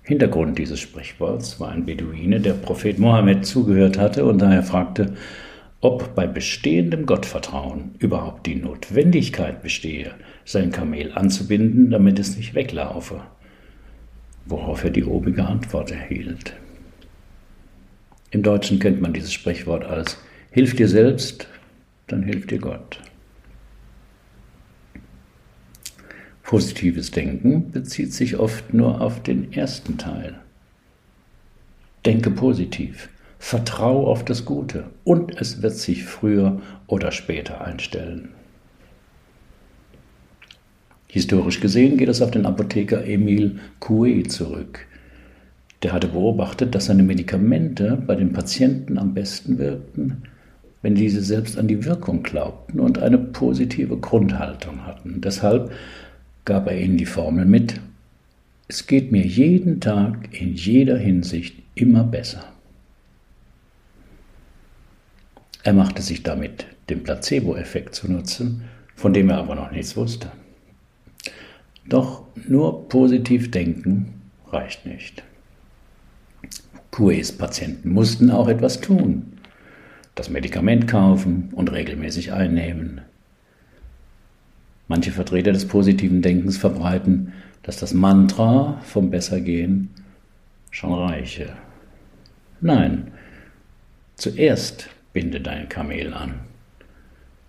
Hintergrund 0.03 0.57
dieses 0.57 0.81
Sprichworts 0.81 1.61
war 1.61 1.69
ein 1.69 1.85
Beduine, 1.85 2.41
der 2.41 2.55
Prophet 2.55 2.99
Mohammed 2.99 3.45
zugehört 3.45 3.97
hatte 3.97 4.25
und 4.25 4.39
daher 4.39 4.63
fragte, 4.63 5.13
ob 5.79 6.13
bei 6.13 6.27
bestehendem 6.27 7.05
Gottvertrauen 7.05 7.95
überhaupt 7.99 8.47
die 8.47 8.55
Notwendigkeit 8.55 9.61
bestehe, 9.61 10.11
sein 10.43 10.71
Kamel 10.71 11.13
anzubinden, 11.13 11.89
damit 11.89 12.19
es 12.19 12.35
nicht 12.35 12.53
weglaufe, 12.53 13.21
worauf 14.45 14.83
er 14.83 14.89
die 14.89 15.05
obige 15.05 15.45
Antwort 15.45 15.91
erhielt. 15.91 16.53
Im 18.31 18.43
Deutschen 18.43 18.79
kennt 18.79 18.99
man 18.99 19.13
dieses 19.13 19.31
Sprichwort 19.31 19.85
als 19.85 20.17
Hilf 20.51 20.75
dir 20.75 20.89
selbst, 20.89 21.47
dann 22.07 22.23
hilft 22.23 22.51
dir 22.51 22.59
Gott. 22.59 22.99
Positives 26.49 27.11
Denken 27.11 27.69
bezieht 27.69 28.11
sich 28.11 28.39
oft 28.39 28.73
nur 28.73 29.01
auf 29.01 29.21
den 29.21 29.53
ersten 29.53 29.99
Teil. 29.99 30.33
Denke 32.07 32.31
positiv, 32.31 33.09
vertraue 33.37 34.07
auf 34.07 34.25
das 34.25 34.45
Gute 34.45 34.85
und 35.03 35.39
es 35.39 35.61
wird 35.61 35.75
sich 35.75 36.05
früher 36.05 36.59
oder 36.87 37.11
später 37.11 37.61
einstellen. 37.61 38.29
Historisch 41.05 41.59
gesehen 41.59 41.97
geht 41.97 42.09
es 42.09 42.19
auf 42.19 42.31
den 42.31 42.47
Apotheker 42.47 43.05
Emile 43.05 43.59
Coué 43.79 44.27
zurück. 44.27 44.87
Der 45.83 45.93
hatte 45.93 46.07
beobachtet, 46.07 46.73
dass 46.73 46.85
seine 46.85 47.03
Medikamente 47.03 47.95
bei 48.07 48.15
den 48.15 48.33
Patienten 48.33 48.97
am 48.97 49.13
besten 49.13 49.59
wirkten, 49.59 50.23
wenn 50.81 50.95
diese 50.95 51.21
selbst 51.21 51.59
an 51.59 51.67
die 51.67 51.85
Wirkung 51.85 52.23
glaubten 52.23 52.79
und 52.79 52.97
eine 52.97 53.19
positive 53.19 53.97
Grundhaltung 53.97 54.87
hatten. 54.87 55.21
Deshalb 55.21 55.71
gab 56.45 56.67
er 56.67 56.79
ihnen 56.79 56.97
die 56.97 57.05
Formel 57.05 57.45
mit, 57.45 57.79
es 58.67 58.87
geht 58.87 59.11
mir 59.11 59.25
jeden 59.25 59.81
Tag 59.81 60.29
in 60.31 60.53
jeder 60.53 60.97
Hinsicht 60.97 61.57
immer 61.75 62.03
besser. 62.03 62.43
Er 65.63 65.73
machte 65.73 66.01
sich 66.01 66.23
damit 66.23 66.65
den 66.89 67.03
Placebo-Effekt 67.03 67.95
zunutze, 67.95 68.61
von 68.95 69.13
dem 69.13 69.29
er 69.29 69.37
aber 69.37 69.55
noch 69.55 69.71
nichts 69.71 69.95
wusste. 69.97 70.31
Doch 71.87 72.23
nur 72.47 72.87
positiv 72.89 73.51
denken 73.51 74.21
reicht 74.47 74.85
nicht. 74.85 75.23
QAs 76.91 77.31
Patienten 77.31 77.91
mussten 77.91 78.31
auch 78.31 78.47
etwas 78.47 78.81
tun 78.81 79.39
das 80.19 80.29
Medikament 80.29 80.85
kaufen 80.85 81.47
und 81.53 81.71
regelmäßig 81.71 82.33
einnehmen. 82.33 82.99
Manche 84.89 85.11
Vertreter 85.11 85.51
des 85.51 85.67
positiven 85.67 86.23
Denkens 86.23 86.57
verbreiten, 86.57 87.31
dass 87.61 87.77
das 87.77 87.93
Mantra 87.93 88.81
vom 88.81 89.11
Bessergehen 89.11 89.89
schon 90.71 90.91
reiche. 90.91 91.49
Nein, 92.59 93.11
zuerst 94.15 94.89
binde 95.13 95.41
dein 95.41 95.69
Kamel 95.69 96.11
an 96.11 96.39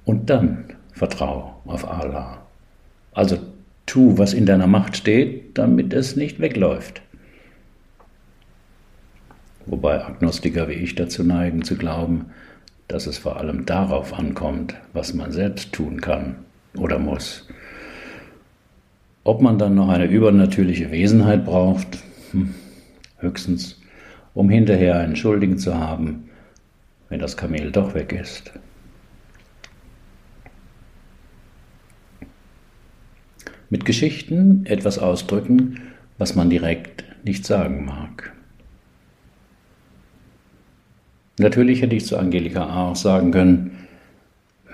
und 0.04 0.28
dann 0.28 0.74
vertrau 0.92 1.62
auf 1.64 1.88
Allah. 1.88 2.42
Also 3.12 3.38
tu, 3.86 4.18
was 4.18 4.34
in 4.34 4.44
deiner 4.44 4.66
Macht 4.66 4.98
steht, 4.98 5.56
damit 5.56 5.94
es 5.94 6.16
nicht 6.16 6.40
wegläuft. 6.40 7.00
Wobei 9.64 10.04
Agnostiker 10.04 10.68
wie 10.68 10.74
ich 10.74 10.94
dazu 10.94 11.24
neigen 11.24 11.62
zu 11.62 11.76
glauben, 11.76 12.26
dass 12.86 13.06
es 13.06 13.16
vor 13.16 13.38
allem 13.38 13.64
darauf 13.64 14.12
ankommt, 14.12 14.74
was 14.92 15.14
man 15.14 15.32
selbst 15.32 15.72
tun 15.72 16.02
kann 16.02 16.36
oder 16.76 16.98
muss. 16.98 17.48
Ob 19.24 19.40
man 19.42 19.58
dann 19.58 19.74
noch 19.74 19.88
eine 19.88 20.06
übernatürliche 20.06 20.90
Wesenheit 20.90 21.44
braucht, 21.44 21.98
hm, 22.32 22.54
höchstens, 23.18 23.80
um 24.34 24.48
hinterher 24.48 24.98
einen 24.98 25.16
Schuldigen 25.16 25.58
zu 25.58 25.78
haben, 25.78 26.30
wenn 27.08 27.20
das 27.20 27.36
Kamel 27.36 27.70
doch 27.70 27.94
weg 27.94 28.12
ist. 28.12 28.52
Mit 33.68 33.84
Geschichten 33.84 34.66
etwas 34.66 34.98
ausdrücken, 34.98 35.80
was 36.18 36.34
man 36.34 36.50
direkt 36.50 37.04
nicht 37.24 37.46
sagen 37.46 37.84
mag. 37.84 38.32
Natürlich 41.38 41.80
hätte 41.80 41.96
ich 41.96 42.04
zu 42.04 42.18
Angelika 42.18 42.64
A. 42.64 42.90
auch 42.90 42.96
sagen 42.96 43.30
können, 43.30 43.79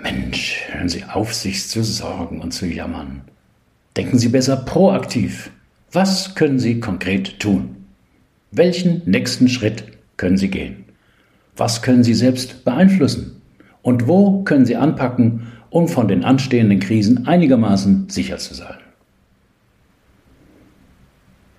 Mensch, 0.01 0.63
hören 0.69 0.89
Sie 0.89 1.03
auf, 1.03 1.33
sich 1.33 1.67
zu 1.67 1.83
sorgen 1.83 2.41
und 2.41 2.51
zu 2.51 2.65
jammern. 2.65 3.21
Denken 3.95 4.19
Sie 4.19 4.29
besser 4.29 4.57
proaktiv. 4.57 5.51
Was 5.91 6.35
können 6.35 6.59
Sie 6.59 6.79
konkret 6.79 7.39
tun? 7.39 7.75
Welchen 8.51 9.01
nächsten 9.05 9.49
Schritt 9.49 9.83
können 10.17 10.37
Sie 10.37 10.49
gehen? 10.49 10.85
Was 11.55 11.81
können 11.81 12.03
Sie 12.03 12.13
selbst 12.13 12.63
beeinflussen? 12.63 13.41
Und 13.81 14.07
wo 14.07 14.43
können 14.43 14.65
Sie 14.65 14.75
anpacken, 14.75 15.47
um 15.69 15.87
von 15.87 16.07
den 16.07 16.23
anstehenden 16.23 16.79
Krisen 16.79 17.27
einigermaßen 17.27 18.09
sicher 18.09 18.37
zu 18.37 18.53
sein? 18.53 18.77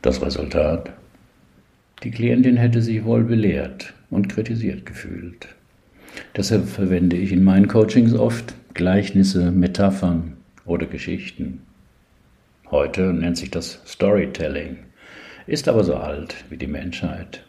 Das 0.03 0.23
Resultat? 0.23 0.93
Die 2.05 2.11
Klientin 2.13 2.57
hätte 2.57 2.81
sich 2.81 3.05
wohl 3.05 3.25
belehrt 3.25 3.95
und 4.11 4.29
kritisiert 4.29 4.87
gefühlt. 4.87 5.49
Deshalb 6.39 6.69
verwende 6.69 7.17
ich 7.17 7.33
in 7.33 7.43
meinen 7.43 7.67
Coachings 7.67 8.15
oft 8.15 8.55
Gleichnisse, 8.73 9.51
Metaphern 9.51 10.35
oder 10.67 10.87
Geschichten. 10.87 11.63
Heute 12.71 13.13
nennt 13.13 13.37
sich 13.37 13.51
das 13.51 13.81
Storytelling, 13.85 14.77
ist 15.49 15.67
aber 15.67 15.83
so 15.83 15.97
alt 15.97 16.37
wie 16.49 16.57
die 16.57 16.69
Menschheit. 16.69 17.45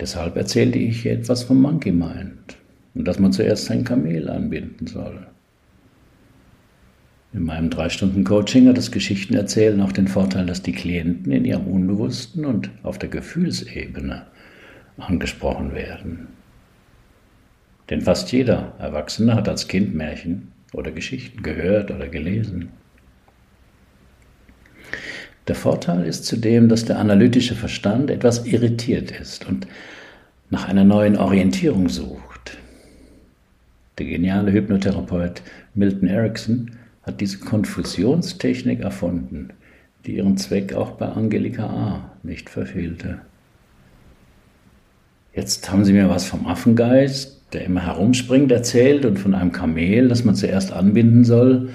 Deshalb 0.00 0.34
erzählte 0.34 0.80
ich 0.80 1.06
etwas 1.06 1.44
vom 1.44 1.62
Monkey 1.62 1.92
Mind 1.92 2.56
und 2.96 3.06
dass 3.06 3.20
man 3.20 3.32
zuerst 3.32 3.66
sein 3.66 3.84
Kamel 3.84 4.28
anbinden 4.28 4.88
soll. 4.88 5.24
In 7.32 7.44
meinem 7.44 7.70
drei 7.70 7.88
Stunden 7.88 8.24
Coaching 8.24 8.66
hat 8.66 8.78
das 8.78 8.90
Geschichtenerzählen 8.90 9.80
auch 9.80 9.92
den 9.92 10.08
Vorteil, 10.08 10.46
dass 10.46 10.60
die 10.60 10.72
Klienten 10.72 11.30
in 11.30 11.44
ihrem 11.44 11.68
Unbewussten 11.68 12.44
und 12.46 12.70
auf 12.82 12.98
der 12.98 13.10
Gefühlsebene 13.10 14.26
angesprochen 14.98 15.74
werden. 15.74 16.28
Denn 17.90 18.00
fast 18.00 18.32
jeder 18.32 18.74
Erwachsene 18.78 19.34
hat 19.34 19.48
als 19.48 19.68
Kind 19.68 19.94
Märchen 19.94 20.52
oder 20.72 20.90
Geschichten 20.90 21.42
gehört 21.42 21.90
oder 21.90 22.08
gelesen. 22.08 22.70
Der 25.46 25.54
Vorteil 25.54 26.06
ist 26.06 26.24
zudem, 26.24 26.68
dass 26.68 26.86
der 26.86 26.98
analytische 26.98 27.54
Verstand 27.54 28.10
etwas 28.10 28.46
irritiert 28.46 29.10
ist 29.10 29.46
und 29.46 29.66
nach 30.48 30.68
einer 30.68 30.84
neuen 30.84 31.16
Orientierung 31.16 31.88
sucht. 31.90 32.56
Der 33.98 34.06
geniale 34.06 34.52
Hypnotherapeut 34.52 35.42
Milton 35.74 36.08
Erickson 36.08 36.70
hat 37.02 37.20
diese 37.20 37.38
Konfusionstechnik 37.38 38.80
erfunden, 38.80 39.50
die 40.06 40.16
ihren 40.16 40.38
Zweck 40.38 40.72
auch 40.72 40.92
bei 40.92 41.06
Angelika 41.06 41.66
A. 41.66 42.10
nicht 42.22 42.48
verfehlte. 42.48 43.20
Jetzt 45.34 45.70
haben 45.70 45.84
Sie 45.84 45.92
mir 45.92 46.08
was 46.08 46.24
vom 46.24 46.46
Affengeist, 46.46 47.42
der 47.52 47.64
immer 47.64 47.84
herumspringt, 47.84 48.52
erzählt 48.52 49.04
und 49.04 49.18
von 49.18 49.34
einem 49.34 49.50
Kamel, 49.50 50.08
das 50.08 50.24
man 50.24 50.36
zuerst 50.36 50.72
anbinden 50.72 51.24
soll. 51.24 51.70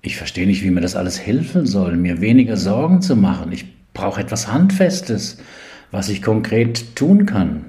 Ich 0.00 0.16
verstehe 0.16 0.46
nicht, 0.46 0.64
wie 0.64 0.70
mir 0.70 0.80
das 0.80 0.96
alles 0.96 1.20
helfen 1.20 1.66
soll, 1.66 1.96
mir 1.96 2.20
weniger 2.20 2.56
Sorgen 2.56 3.00
zu 3.00 3.14
machen. 3.14 3.52
Ich 3.52 3.66
brauche 3.92 4.20
etwas 4.20 4.48
Handfestes, 4.48 5.38
was 5.92 6.08
ich 6.08 6.22
konkret 6.22 6.96
tun 6.96 7.26
kann. 7.26 7.64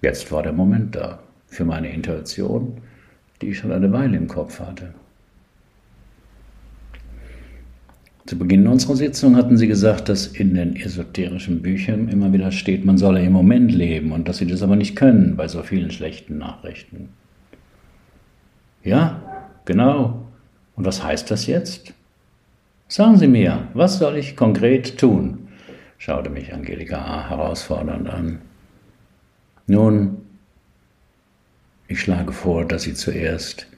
Jetzt 0.00 0.30
war 0.30 0.44
der 0.44 0.52
Moment 0.52 0.94
da 0.94 1.18
für 1.48 1.64
meine 1.64 1.92
Intuition, 1.92 2.80
die 3.42 3.48
ich 3.48 3.58
schon 3.58 3.72
eine 3.72 3.90
Weile 3.92 4.16
im 4.16 4.28
Kopf 4.28 4.60
hatte. 4.60 4.94
Zu 8.28 8.36
Beginn 8.36 8.68
unserer 8.68 8.94
Sitzung 8.94 9.36
hatten 9.36 9.56
Sie 9.56 9.68
gesagt, 9.68 10.10
dass 10.10 10.26
in 10.26 10.52
den 10.52 10.76
esoterischen 10.76 11.62
Büchern 11.62 12.08
immer 12.08 12.30
wieder 12.30 12.52
steht, 12.52 12.84
man 12.84 12.98
solle 12.98 13.24
im 13.24 13.32
Moment 13.32 13.72
leben 13.72 14.12
und 14.12 14.28
dass 14.28 14.36
Sie 14.36 14.46
das 14.46 14.62
aber 14.62 14.76
nicht 14.76 14.96
können 14.96 15.34
bei 15.34 15.48
so 15.48 15.62
vielen 15.62 15.90
schlechten 15.90 16.36
Nachrichten. 16.36 17.08
Ja, 18.84 19.22
genau. 19.64 20.26
Und 20.76 20.84
was 20.84 21.02
heißt 21.02 21.30
das 21.30 21.46
jetzt? 21.46 21.94
Sagen 22.86 23.16
Sie 23.16 23.28
mir, 23.28 23.68
was 23.72 23.98
soll 23.98 24.18
ich 24.18 24.36
konkret 24.36 24.98
tun? 24.98 25.48
schaute 25.96 26.28
mich 26.28 26.52
Angelika 26.52 26.98
A. 26.98 27.30
herausfordernd 27.30 28.10
an. 28.10 28.42
Nun, 29.66 30.18
ich 31.86 31.98
schlage 32.02 32.34
vor, 32.34 32.66
dass 32.66 32.82
Sie 32.82 32.92
zuerst 32.92 33.68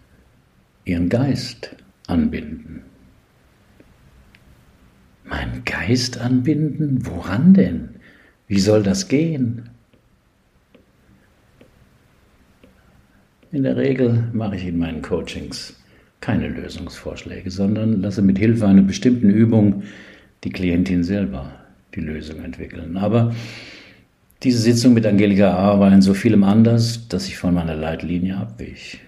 Ihren 0.85 1.09
Geist 1.09 1.77
anbinden. 2.09 2.90
Mein 5.31 5.63
Geist 5.65 6.21
anbinden? 6.21 7.07
Woran 7.07 7.55
denn? 7.55 7.91
Wie 8.49 8.59
soll 8.59 8.83
das 8.83 9.07
gehen? 9.07 9.71
In 13.53 13.63
der 13.63 13.77
Regel 13.77 14.25
mache 14.33 14.57
ich 14.57 14.67
in 14.67 14.79
meinen 14.79 15.03
Coachings 15.03 15.81
keine 16.21 16.49
Lösungsvorschläge, 16.49 17.51
sondern 17.51 18.03
lasse 18.03 18.23
mit 18.23 18.39
Hilfe 18.39 18.67
einer 18.67 18.83
bestimmten 18.83 19.31
Übung 19.31 19.85
die 20.43 20.51
Klientin 20.51 21.05
selber 21.05 21.53
die 21.95 22.01
Lösung 22.01 22.43
entwickeln. 22.43 22.97
Aber 22.97 23.33
diese 24.43 24.59
Sitzung 24.59 24.95
mit 24.95 25.07
Angelika 25.07 25.57
A. 25.57 25.79
war 25.79 25.93
in 25.93 26.03
so 26.03 26.13
vielem 26.13 26.43
anders, 26.43 27.07
dass 27.09 27.29
ich 27.29 27.39
von 27.39 27.55
meiner 27.55 27.77
Leitlinie 27.77 28.37
abwich. 28.37 29.01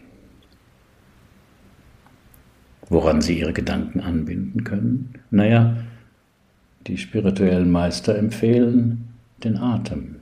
Woran 2.88 3.20
Sie 3.20 3.38
Ihre 3.38 3.52
Gedanken 3.52 4.00
anbinden 4.00 4.64
können? 4.64 5.14
Naja, 5.30 5.76
die 6.86 6.98
spirituellen 6.98 7.70
Meister 7.70 8.16
empfehlen 8.16 9.08
den 9.44 9.56
Atem. 9.56 10.16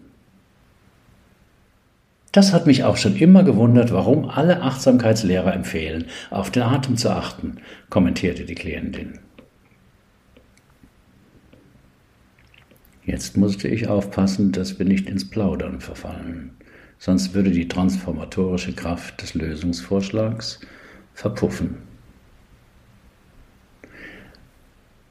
Das 2.32 2.52
hat 2.52 2.66
mich 2.66 2.84
auch 2.84 2.96
schon 2.96 3.16
immer 3.16 3.42
gewundert, 3.42 3.92
warum 3.92 4.28
alle 4.28 4.62
Achtsamkeitslehrer 4.62 5.52
empfehlen, 5.52 6.04
auf 6.30 6.50
den 6.50 6.62
Atem 6.62 6.96
zu 6.96 7.10
achten, 7.10 7.56
kommentierte 7.88 8.44
die 8.44 8.54
Klientin. 8.54 9.18
Jetzt 13.04 13.36
musste 13.36 13.66
ich 13.66 13.88
aufpassen, 13.88 14.52
dass 14.52 14.78
wir 14.78 14.86
nicht 14.86 15.08
ins 15.08 15.28
Plaudern 15.28 15.80
verfallen, 15.80 16.52
sonst 16.98 17.34
würde 17.34 17.50
die 17.50 17.66
transformatorische 17.66 18.74
Kraft 18.74 19.22
des 19.22 19.34
Lösungsvorschlags 19.34 20.60
verpuffen. 21.14 21.78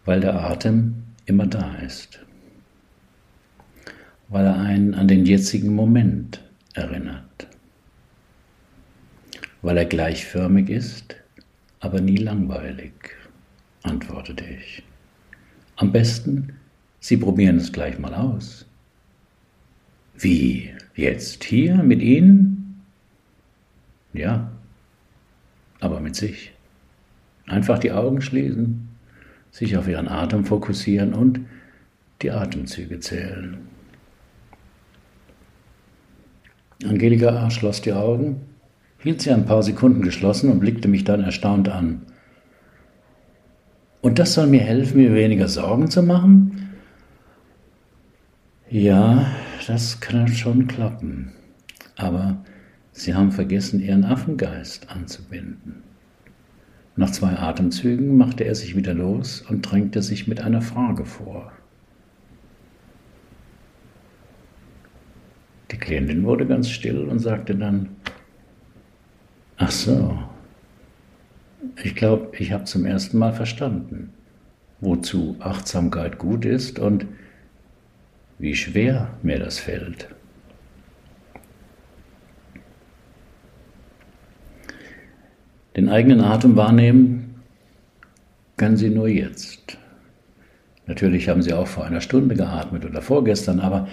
Weil 0.06 0.22
der 0.22 0.42
Atem 0.42 1.04
immer 1.30 1.48
da 1.48 1.76
ist, 1.76 2.20
weil 4.28 4.46
er 4.46 4.58
einen 4.58 4.94
an 4.96 5.08
den 5.08 5.26
jetzigen 5.26 5.74
Moment 5.76 6.44
erinnert, 6.74 7.48
weil 9.62 9.78
er 9.78 9.86
gleichförmig 9.86 10.70
ist, 10.70 11.16
aber 11.80 12.02
nie 12.02 12.18
langweilig, 12.18 12.94
antwortete 13.84 14.44
ich. 14.44 14.84
Am 15.76 15.92
besten 15.92 16.54
Sie 17.00 17.16
probieren 17.16 17.58
es 17.58 17.72
gleich 17.72 17.98
mal 17.98 18.14
aus. 18.14 18.66
Wie? 20.18 20.74
Jetzt 20.96 21.46
hier 21.46 21.76
mit 21.76 22.02
Ihnen? 22.02 22.84
Ja, 24.12 24.52
aber 25.80 26.02
mit 26.02 26.16
sich. 26.18 26.52
Einfach 27.48 27.80
die 27.80 27.94
Augen 27.94 28.22
schließen, 28.22 28.89
sich 29.52 29.78
auf 29.78 29.88
Ihren 29.88 30.08
Atem 30.08 30.46
fokussieren 30.46 31.14
und 31.14 31.42
die 32.22 32.32
Atemzüge 32.32 33.00
zählen. 33.00 33.58
Angelika 36.86 37.30
A. 37.30 37.50
schloss 37.50 37.82
die 37.82 37.94
Augen, 37.94 38.42
hielt 39.00 39.22
sie 39.22 39.32
ein 39.32 39.46
paar 39.46 39.64
Sekunden 39.64 40.02
geschlossen 40.02 40.50
und 40.50 40.60
blickte 40.60 40.88
mich 40.88 41.04
dann 41.04 41.24
erstaunt 41.24 41.70
an. 41.70 42.04
Und 44.02 44.18
das 44.20 44.34
soll 44.34 44.48
mir 44.48 44.62
helfen, 44.62 44.98
mir 44.98 45.14
weniger 45.14 45.50
Sorgen 45.50 45.90
zu 45.90 46.04
machen? 46.04 46.70
Ja, 48.70 49.26
das 49.68 50.00
kann 50.00 50.28
schon 50.30 50.68
klappen. 50.68 51.34
Aber 51.98 52.44
Sie 52.92 53.14
haben 53.14 53.32
vergessen, 53.32 53.82
Ihren 53.82 54.06
Affengeist 54.06 54.90
anzubinden. 54.90 55.84
Nach 57.00 57.12
zwei 57.12 57.38
Atemzügen 57.38 58.18
machte 58.18 58.44
er 58.44 58.56
sich 58.56 58.76
wieder 58.76 58.94
los 58.94 59.42
und 59.48 59.62
drängte 59.62 60.02
sich 60.02 60.28
mit 60.28 60.42
einer 60.42 60.62
Frage 60.62 61.06
vor. 61.06 61.54
Die 65.72 65.78
Klientin 65.78 66.26
wurde 66.26 66.46
ganz 66.46 66.70
still 66.70 67.08
und 67.08 67.20
sagte 67.20 67.56
dann, 67.56 67.88
ach 69.56 69.72
so, 69.72 70.20
ich 71.82 71.96
glaube, 71.96 72.36
ich 72.38 72.52
habe 72.52 72.66
zum 72.66 72.86
ersten 72.86 73.18
Mal 73.18 73.32
verstanden, 73.32 74.12
wozu 74.82 75.38
Achtsamkeit 75.40 76.18
gut 76.18 76.44
ist 76.44 76.80
und 76.80 77.06
wie 78.40 78.56
schwer 78.56 79.18
mir 79.24 79.40
das 79.40 79.58
fällt. 79.58 80.10
Den 85.80 85.88
eigenen 85.88 86.20
Atem 86.20 86.58
wahrnehmen 86.58 87.36
können 88.58 88.76
Sie 88.76 88.90
nur 88.90 89.08
jetzt. 89.08 89.78
Natürlich 90.88 91.30
haben 91.30 91.42
Sie 91.42 91.54
auch 91.54 91.68
vor 91.68 91.86
einer 91.86 92.02
Stunde 92.02 92.36
geatmet 92.36 92.84
oder 92.84 93.02
vorgestern, 93.02 93.62
aber 93.62 93.88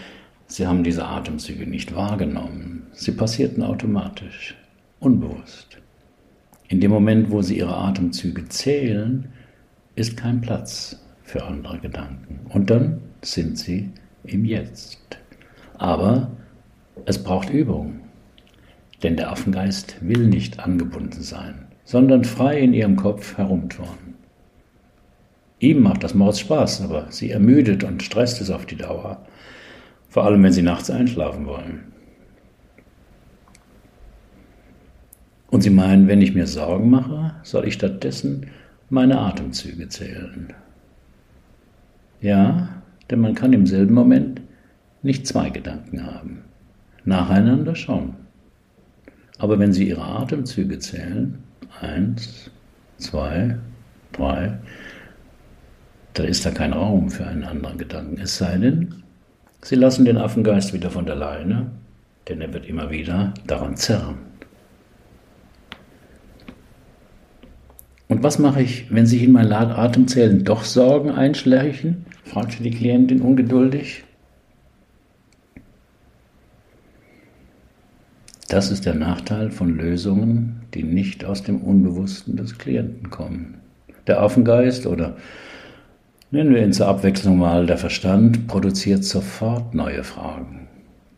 Sie 0.49 0.67
haben 0.67 0.83
diese 0.83 1.05
Atemzüge 1.05 1.65
nicht 1.65 1.95
wahrgenommen. 1.95 2.89
Sie 2.91 3.13
passierten 3.13 3.63
automatisch, 3.63 4.57
unbewusst. 4.99 5.79
In 6.67 6.81
dem 6.81 6.91
Moment, 6.91 7.31
wo 7.31 7.41
Sie 7.41 7.57
Ihre 7.57 7.77
Atemzüge 7.77 8.49
zählen, 8.49 9.29
ist 9.95 10.17
kein 10.17 10.41
Platz 10.41 11.01
für 11.23 11.45
andere 11.45 11.79
Gedanken. 11.79 12.41
Und 12.49 12.69
dann 12.69 13.01
sind 13.23 13.59
Sie 13.59 13.91
im 14.25 14.45
Jetzt. 14.45 15.19
Aber 15.79 16.33
es 17.05 17.23
braucht 17.23 17.49
Übung, 17.49 18.01
denn 19.05 19.17
der 19.17 19.31
Affengeist 19.31 19.99
will 20.01 20.27
nicht 20.27 20.59
angebunden 20.59 21.23
sein. 21.23 21.66
Sondern 21.87 22.25
frei 22.25 22.59
in 22.59 22.75
ihrem 22.75 22.97
Kopf 22.97 23.39
herumtouren. 23.39 24.17
Ihm 25.61 25.83
macht 25.83 26.05
das 26.05 26.15
Mords 26.15 26.41
Spaß, 26.41 26.83
aber 26.83 27.07
sie 27.11 27.31
ermüdet 27.31 27.85
und 27.85 28.03
stresst 28.03 28.41
es 28.43 28.51
auf 28.51 28.67
die 28.67 28.77
Dauer, 28.77 29.25
vor 30.09 30.25
allem 30.25 30.43
wenn 30.43 30.53
sie 30.53 30.63
nachts 30.63 30.91
einschlafen 30.91 31.47
wollen. 31.47 31.85
Und 35.49 35.63
sie 35.63 35.71
meinen, 35.71 36.09
wenn 36.09 36.21
ich 36.21 36.35
mir 36.35 36.47
Sorgen 36.47 36.91
mache, 36.91 37.37
soll 37.45 37.67
ich 37.67 37.75
stattdessen 37.75 38.49
meine 38.91 39.19
Atemzüge 39.21 39.89
zählen. 39.89 40.53
Ja, 42.21 42.83
denn 43.09 43.21
man 43.21 43.35
kann 43.35 43.53
im 43.53 43.67
selben 43.67 43.95
Moment 43.95 44.43
nicht 45.03 45.27
zwei 45.27 45.51
Gedanken 45.51 46.05
haben. 46.05 46.43
Nacheinander 47.05 47.77
schon. 47.77 48.17
Aber 49.39 49.59
wenn 49.59 49.73
Sie 49.73 49.89
Ihre 49.89 50.03
Atemzüge 50.03 50.79
zählen, 50.79 51.46
eins, 51.81 52.51
zwei, 52.99 53.57
drei, 54.13 54.59
da 56.15 56.23
ist 56.25 56.47
da 56.47 56.51
kein 56.51 56.73
Raum 56.73 57.11
für 57.11 57.27
einen 57.27 57.45
anderen 57.45 57.79
Gedanken. 57.79 58.19
Es 58.19 58.39
sei 58.39 58.57
denn, 58.57 59.03
Sie 59.63 59.75
lassen 59.75 60.05
den 60.05 60.17
Affengeist 60.17 60.73
wieder 60.73 60.91
von 60.91 61.07
der 61.07 61.17
Leine, 61.17 61.73
denn 62.29 62.41
er 62.41 62.53
wird 62.53 62.67
immer 62.67 62.91
wieder 62.91 63.35
daran 63.47 63.77
zerren. 63.77 64.19
Und 68.09 68.23
was 68.23 68.39
mache 68.39 68.63
ich, 68.63 68.95
wenn 68.95 69.07
sich 69.07 69.25
in 69.25 69.33
mein 69.33 69.53
Atemzählen 69.53 70.45
doch 70.45 70.63
Sorgen 70.65 71.11
einschleichen? 71.11 72.07
fragte 72.25 72.63
die 72.63 72.71
Klientin 72.71 73.21
ungeduldig. 73.21 74.05
Das 78.49 78.71
ist 78.71 78.87
der 78.87 78.95
Nachteil 78.95 79.51
von 79.51 79.77
Lösungen, 79.77 80.61
die 80.77 80.83
nicht 80.83 81.25
aus 81.25 81.43
dem 81.43 81.63
Unbewussten 81.63 82.37
des 82.37 82.59
Klienten 82.59 83.09
kommen. 83.09 83.55
Der 84.07 84.21
Affengeist 84.21 84.87
oder 84.87 85.17
nennen 86.31 86.55
wir 86.55 86.63
ihn 86.63 86.75
zur 86.75 86.89
Abwechslung 86.89 87.39
mal 87.39 87.65
der 87.65 87.79
Verstand 87.79 88.47
produziert 88.47 89.03
sofort 89.03 89.75
neue 89.75 90.05
Fragen, 90.05 90.69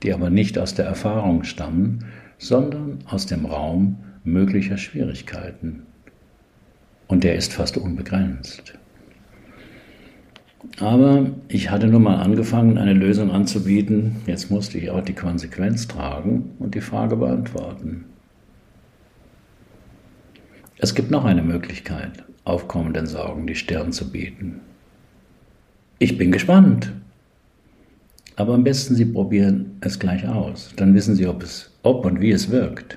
die 0.04 0.14
aber 0.14 0.30
nicht 0.30 0.58
aus 0.58 0.74
der 0.74 0.86
Erfahrung 0.86 1.42
stammen, 1.42 2.04
sondern 2.38 3.00
aus 3.06 3.26
dem 3.26 3.46
Raum 3.46 3.96
möglicher 4.22 4.78
Schwierigkeiten. 4.78 5.82
Und 7.08 7.24
der 7.24 7.34
ist 7.34 7.52
fast 7.52 7.76
unbegrenzt. 7.78 8.74
Aber 10.78 11.30
ich 11.48 11.70
hatte 11.70 11.88
nun 11.88 12.02
mal 12.02 12.20
angefangen, 12.20 12.78
eine 12.78 12.92
Lösung 12.92 13.30
anzubieten. 13.30 14.16
Jetzt 14.26 14.50
musste 14.50 14.78
ich 14.78 14.90
auch 14.90 15.02
die 15.02 15.14
Konsequenz 15.14 15.88
tragen 15.88 16.50
und 16.58 16.74
die 16.74 16.80
Frage 16.80 17.16
beantworten. 17.16 18.04
Es 20.78 20.94
gibt 20.94 21.10
noch 21.10 21.24
eine 21.24 21.42
Möglichkeit, 21.42 22.24
aufkommenden 22.44 23.06
Sorgen 23.06 23.46
die 23.46 23.56
Stirn 23.56 23.92
zu 23.92 24.10
bieten. 24.10 24.60
Ich 25.98 26.16
bin 26.16 26.30
gespannt. 26.30 26.92
Aber 28.36 28.54
am 28.54 28.62
besten 28.62 28.94
Sie 28.94 29.04
probieren 29.04 29.76
es 29.80 29.98
gleich 29.98 30.28
aus. 30.28 30.72
Dann 30.76 30.94
wissen 30.94 31.16
Sie, 31.16 31.26
ob, 31.26 31.42
es, 31.42 31.72
ob 31.82 32.06
und 32.06 32.20
wie 32.20 32.30
es 32.30 32.50
wirkt. 32.50 32.96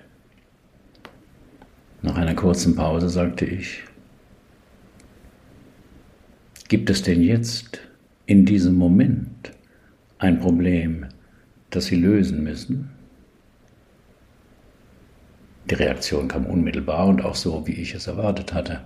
Nach 2.03 2.15
einer 2.15 2.35
kurzen 2.35 2.75
Pause 2.75 3.09
sagte 3.09 3.45
ich, 3.45 3.83
Gibt 6.67 6.89
es 6.89 7.01
denn 7.01 7.21
jetzt, 7.21 7.81
in 8.27 8.45
diesem 8.45 8.75
Moment, 8.75 9.51
ein 10.19 10.39
Problem, 10.39 11.07
das 11.69 11.87
Sie 11.87 11.97
lösen 11.97 12.43
müssen? 12.43 12.90
Die 15.69 15.75
Reaktion 15.75 16.27
kam 16.27 16.45
unmittelbar 16.45 17.07
und 17.07 17.23
auch 17.23 17.35
so, 17.35 17.65
wie 17.65 17.73
ich 17.73 17.93
es 17.93 18.07
erwartet 18.07 18.53
hatte. 18.53 18.81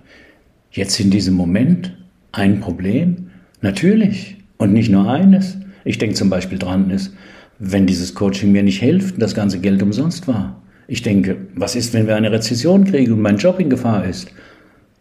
Jetzt 0.70 1.00
in 1.00 1.10
diesem 1.10 1.34
Moment 1.34 1.96
ein 2.32 2.60
Problem? 2.60 3.30
Natürlich. 3.60 4.36
Und 4.58 4.72
nicht 4.72 4.90
nur 4.90 5.10
eines. 5.10 5.58
Ich 5.84 5.98
denke 5.98 6.14
zum 6.14 6.30
Beispiel 6.30 6.58
dran 6.58 6.90
ist, 6.90 7.14
wenn 7.58 7.86
dieses 7.86 8.14
Coaching 8.14 8.52
mir 8.52 8.62
nicht 8.62 8.80
hilft 8.80 9.14
und 9.14 9.22
das 9.22 9.34
ganze 9.34 9.60
Geld 9.60 9.82
umsonst 9.82 10.28
war. 10.28 10.60
Ich 10.88 11.02
denke, 11.02 11.48
was 11.54 11.74
ist, 11.74 11.94
wenn 11.94 12.06
wir 12.06 12.16
eine 12.16 12.30
Rezession 12.30 12.84
kriegen 12.84 13.12
und 13.12 13.20
mein 13.20 13.38
Job 13.38 13.58
in 13.58 13.70
Gefahr 13.70 14.04
ist? 14.04 14.30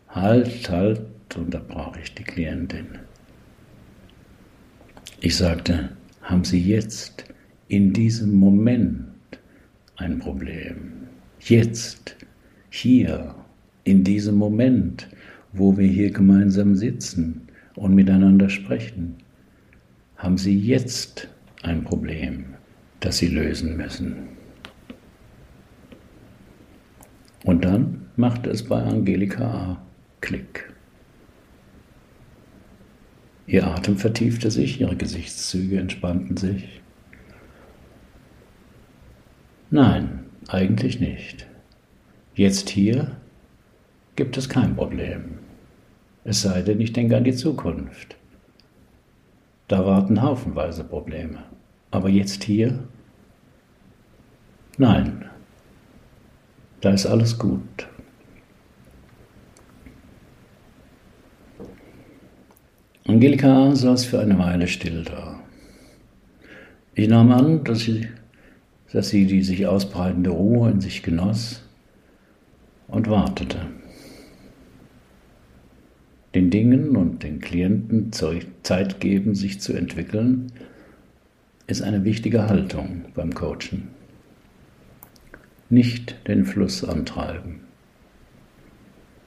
Halt, 0.09 0.69
halt, 0.69 1.01
unterbrach 1.35 1.95
ich 2.01 2.13
die 2.13 2.23
Klientin. 2.23 2.87
Ich 5.19 5.35
sagte, 5.35 5.89
haben 6.21 6.43
Sie 6.43 6.61
jetzt, 6.61 7.25
in 7.67 7.93
diesem 7.93 8.33
Moment, 8.33 9.05
ein 9.97 10.19
Problem? 10.19 11.04
Jetzt, 11.47 12.15
hier, 12.71 13.35
in 13.83 14.03
diesem 14.03 14.33
Moment, 14.33 15.07
wo 15.53 15.77
wir 15.77 15.87
hier 15.87 16.09
gemeinsam 16.09 16.75
sitzen 16.75 17.49
und 17.75 17.93
miteinander 17.93 18.49
sprechen, 18.49 19.17
haben 20.17 20.39
Sie 20.39 20.57
jetzt 20.57 21.27
ein 21.61 21.83
Problem, 21.83 22.45
das 22.99 23.19
Sie 23.19 23.27
lösen 23.27 23.77
müssen. 23.77 24.15
Und 27.43 27.63
dann 27.63 28.07
machte 28.15 28.49
es 28.49 28.63
bei 28.63 28.81
Angelika 28.81 29.45
A. 29.45 29.81
Klick. 30.21 30.73
Ihr 33.45 33.67
Atem 33.67 33.97
vertiefte 33.97 34.49
sich, 34.49 34.81
ihre 34.81 34.95
Gesichtszüge 34.95 35.77
entspannten 35.77 36.37
sich. 36.37 36.81
Nein, 39.69 40.24
eigentlich 40.47 40.99
nicht. 40.99 41.47
Jetzt 42.35 42.69
hier 42.69 43.17
gibt 44.15 44.37
es 44.37 44.49
kein 44.49 44.75
Problem. 44.75 45.39
Es 46.23 46.41
sei 46.41 46.61
denn, 46.61 46.81
ich 46.81 46.93
denke 46.93 47.17
an 47.17 47.23
die 47.23 47.35
Zukunft. 47.35 48.15
Da 49.67 49.85
warten 49.85 50.21
haufenweise 50.21 50.83
Probleme. 50.83 51.43
Aber 51.91 52.09
jetzt 52.09 52.43
hier? 52.43 52.87
Nein, 54.77 55.25
da 56.81 56.91
ist 56.91 57.05
alles 57.05 57.37
gut. 57.37 57.87
Angelika 63.07 63.75
saß 63.75 64.05
für 64.05 64.19
eine 64.19 64.37
Weile 64.39 64.67
still 64.67 65.03
da. 65.03 65.39
Ich 66.95 67.07
nahm 67.07 67.31
an, 67.31 67.63
dass 67.63 67.79
sie, 67.79 68.09
dass 68.91 69.09
sie 69.09 69.25
die 69.25 69.43
sich 69.43 69.67
ausbreitende 69.67 70.29
Ruhe 70.29 70.71
in 70.71 70.81
sich 70.81 71.03
genoss 71.03 71.63
und 72.87 73.09
wartete. 73.09 73.67
Den 76.33 76.49
Dingen 76.49 76.95
und 76.95 77.23
den 77.23 77.39
Klienten 77.39 78.11
Zeit 78.11 78.99
geben, 78.99 79.35
sich 79.35 79.59
zu 79.61 79.73
entwickeln, 79.73 80.51
ist 81.67 81.81
eine 81.81 82.03
wichtige 82.03 82.47
Haltung 82.47 83.05
beim 83.13 83.33
Coachen. 83.33 83.89
Nicht 85.69 86.27
den 86.27 86.45
Fluss 86.45 86.83
antreiben, 86.83 87.61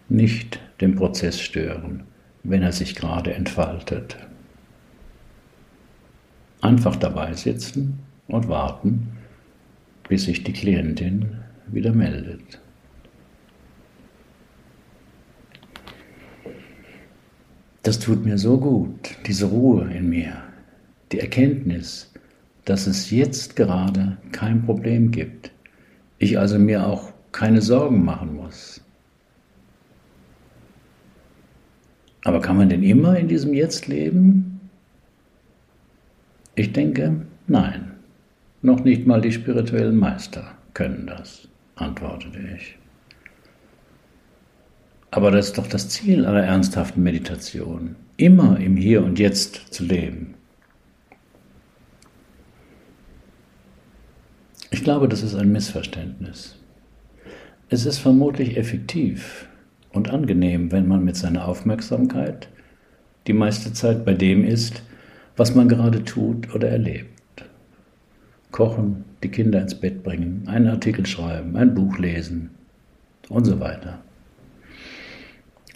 nicht 0.09 0.61
den 0.81 0.95
Prozess 0.95 1.41
stören 1.41 2.05
wenn 2.49 2.63
er 2.63 2.73
sich 2.73 2.95
gerade 2.95 3.35
entfaltet. 3.35 4.17
Einfach 6.61 6.97
dabei 6.97 7.35
sitzen 7.35 8.01
und 8.27 8.49
warten, 8.49 9.18
bis 10.09 10.25
sich 10.25 10.43
die 10.45 10.53
Klientin 10.53 11.37
wieder 11.67 11.93
meldet. 11.93 12.61
Das 17.83 17.99
tut 17.99 18.25
mir 18.25 18.37
so 18.37 18.59
gut, 18.59 19.17
diese 19.27 19.47
Ruhe 19.47 19.91
in 19.93 20.11
mir, 20.11 20.43
die 21.13 21.21
Erkenntnis, 21.21 22.13
dass 22.65 22.87
es 22.87 23.11
jetzt 23.11 23.57
gerade 23.57 24.19
kein 24.33 24.65
Problem 24.65 25.11
gibt, 25.11 25.53
ich 26.19 26.39
also 26.39 26.59
mir 26.59 26.87
auch 26.87 27.13
keine 27.33 27.63
Sorgen 27.63 28.05
machen 28.05 28.35
muss, 28.35 28.83
Aber 32.29 32.43
kann 32.43 32.59
man 32.59 32.69
denn 32.69 32.83
immer 32.83 33.19
in 33.19 33.27
diesem 33.27 33.55
Jetzt 33.55 33.87
leben? 33.87 34.61
Ich 36.57 36.75
denke, 36.75 37.23
nein. 37.47 37.88
Noch 38.63 38.83
nicht 38.85 39.07
mal 39.07 39.21
die 39.21 39.33
spirituellen 39.33 39.97
Meister 39.97 40.57
können 40.75 41.07
das, 41.07 41.49
antwortete 41.77 42.39
ich. 42.57 42.77
Aber 45.11 45.31
das 45.31 45.47
ist 45.47 45.59
doch 45.59 45.67
das 45.67 45.89
Ziel 45.89 46.27
aller 46.27 46.43
ernsthaften 46.43 47.03
Meditation, 47.03 47.97
immer 48.17 48.59
im 48.61 48.77
Hier 48.77 49.05
und 49.05 49.19
Jetzt 49.19 49.73
zu 49.73 49.85
leben. 49.85 50.35
Ich 54.71 54.85
glaube, 54.85 55.09
das 55.09 55.23
ist 55.23 55.35
ein 55.35 55.51
Missverständnis. 55.51 56.57
Es 57.71 57.87
ist 57.87 57.99
vermutlich 57.99 58.57
effektiv, 58.57 59.49
und 59.93 60.11
angenehm, 60.11 60.71
wenn 60.73 60.87
man 60.87 61.05
mit 61.05 61.17
seiner 61.17 61.49
Aufmerksamkeit 61.49 62.49
die 63.27 63.33
meiste 63.33 63.73
Zeit 63.73 64.05
bei 64.05 64.15
dem 64.15 64.45
ist, 64.45 64.83
was 65.37 65.55
man 65.55 65.69
gerade 65.69 66.05
tut 66.05 66.55
oder 66.55 66.69
erlebt. 66.69 67.18
Kochen, 68.51 69.05
die 69.23 69.29
Kinder 69.29 69.61
ins 69.61 69.75
Bett 69.75 70.03
bringen, 70.03 70.45
einen 70.47 70.69
Artikel 70.69 71.07
schreiben, 71.07 71.57
ein 71.57 71.75
Buch 71.75 71.99
lesen 71.99 72.51
und 73.29 73.45
so 73.45 73.61
weiter. 73.61 74.01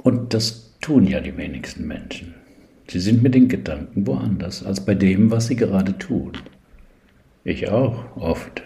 Und 0.02 0.34
das 0.34 0.74
tun 0.80 1.06
ja 1.06 1.20
die 1.20 1.36
wenigsten 1.36 1.86
Menschen. 1.86 2.34
Sie 2.88 3.00
sind 3.00 3.22
mit 3.22 3.34
den 3.34 3.48
Gedanken 3.48 4.06
woanders 4.06 4.64
als 4.64 4.84
bei 4.84 4.94
dem, 4.94 5.30
was 5.30 5.46
sie 5.46 5.56
gerade 5.56 5.96
tun. 5.98 6.32
Ich 7.44 7.68
auch, 7.70 8.16
oft. 8.16 8.62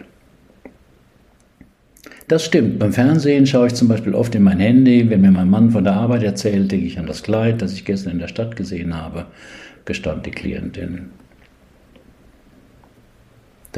Das 2.27 2.43
stimmt. 2.43 2.79
Beim 2.79 2.91
Fernsehen 2.91 3.47
schaue 3.47 3.67
ich 3.67 3.75
zum 3.75 3.87
Beispiel 3.87 4.13
oft 4.13 4.35
in 4.35 4.43
mein 4.43 4.59
Handy. 4.59 5.09
Wenn 5.09 5.21
mir 5.21 5.31
mein 5.31 5.49
Mann 5.49 5.71
von 5.71 5.85
der 5.85 5.93
Arbeit 5.93 6.23
erzählt, 6.23 6.71
denke 6.71 6.85
ich 6.85 6.99
an 6.99 7.05
das 7.05 7.23
Kleid, 7.23 7.61
das 7.61 7.73
ich 7.73 7.85
gestern 7.85 8.13
in 8.13 8.19
der 8.19 8.27
Stadt 8.27 8.55
gesehen 8.57 8.95
habe, 8.95 9.27
gestand 9.85 10.25
die 10.25 10.31
Klientin. 10.31 11.11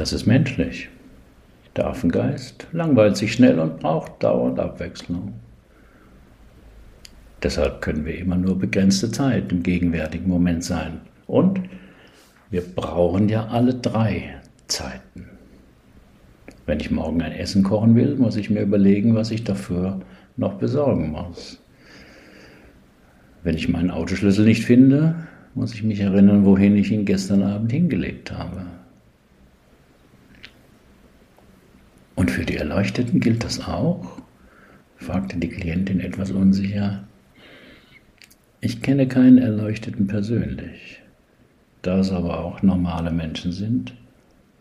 Das 0.00 0.14
ist 0.14 0.24
menschlich. 0.24 0.88
Der 1.76 1.88
Affengeist 1.88 2.66
langweilt 2.72 3.18
sich 3.18 3.34
schnell 3.34 3.58
und 3.58 3.80
braucht 3.80 4.22
dauernd 4.22 4.58
Abwechslung. 4.58 5.34
Deshalb 7.42 7.82
können 7.82 8.06
wir 8.06 8.16
immer 8.16 8.36
nur 8.36 8.58
begrenzte 8.58 9.10
Zeit 9.10 9.52
im 9.52 9.62
gegenwärtigen 9.62 10.26
Moment 10.26 10.64
sein. 10.64 11.02
Und 11.26 11.60
wir 12.48 12.62
brauchen 12.62 13.28
ja 13.28 13.48
alle 13.48 13.74
drei 13.74 14.36
Zeiten. 14.68 15.26
Wenn 16.64 16.80
ich 16.80 16.90
morgen 16.90 17.20
ein 17.20 17.32
Essen 17.32 17.62
kochen 17.62 17.94
will, 17.94 18.16
muss 18.16 18.36
ich 18.36 18.48
mir 18.48 18.62
überlegen, 18.62 19.14
was 19.14 19.30
ich 19.30 19.44
dafür 19.44 20.00
noch 20.38 20.54
besorgen 20.54 21.10
muss. 21.10 21.62
Wenn 23.42 23.54
ich 23.54 23.68
meinen 23.68 23.90
Autoschlüssel 23.90 24.46
nicht 24.46 24.64
finde, 24.64 25.26
muss 25.54 25.74
ich 25.74 25.82
mich 25.82 26.00
erinnern, 26.00 26.46
wohin 26.46 26.74
ich 26.74 26.90
ihn 26.90 27.04
gestern 27.04 27.42
Abend 27.42 27.70
hingelegt 27.70 28.32
habe. 28.32 28.79
Und 32.20 32.30
für 32.30 32.44
die 32.44 32.58
Erleuchteten 32.58 33.18
gilt 33.18 33.44
das 33.44 33.66
auch? 33.66 34.20
fragte 34.98 35.38
die 35.38 35.48
Klientin 35.48 36.00
etwas 36.00 36.30
unsicher. 36.30 37.04
Ich 38.60 38.82
kenne 38.82 39.08
keinen 39.08 39.38
Erleuchteten 39.38 40.06
persönlich. 40.06 41.00
Da 41.80 42.00
es 42.00 42.12
aber 42.12 42.44
auch 42.44 42.62
normale 42.62 43.10
Menschen 43.10 43.52
sind, 43.52 43.94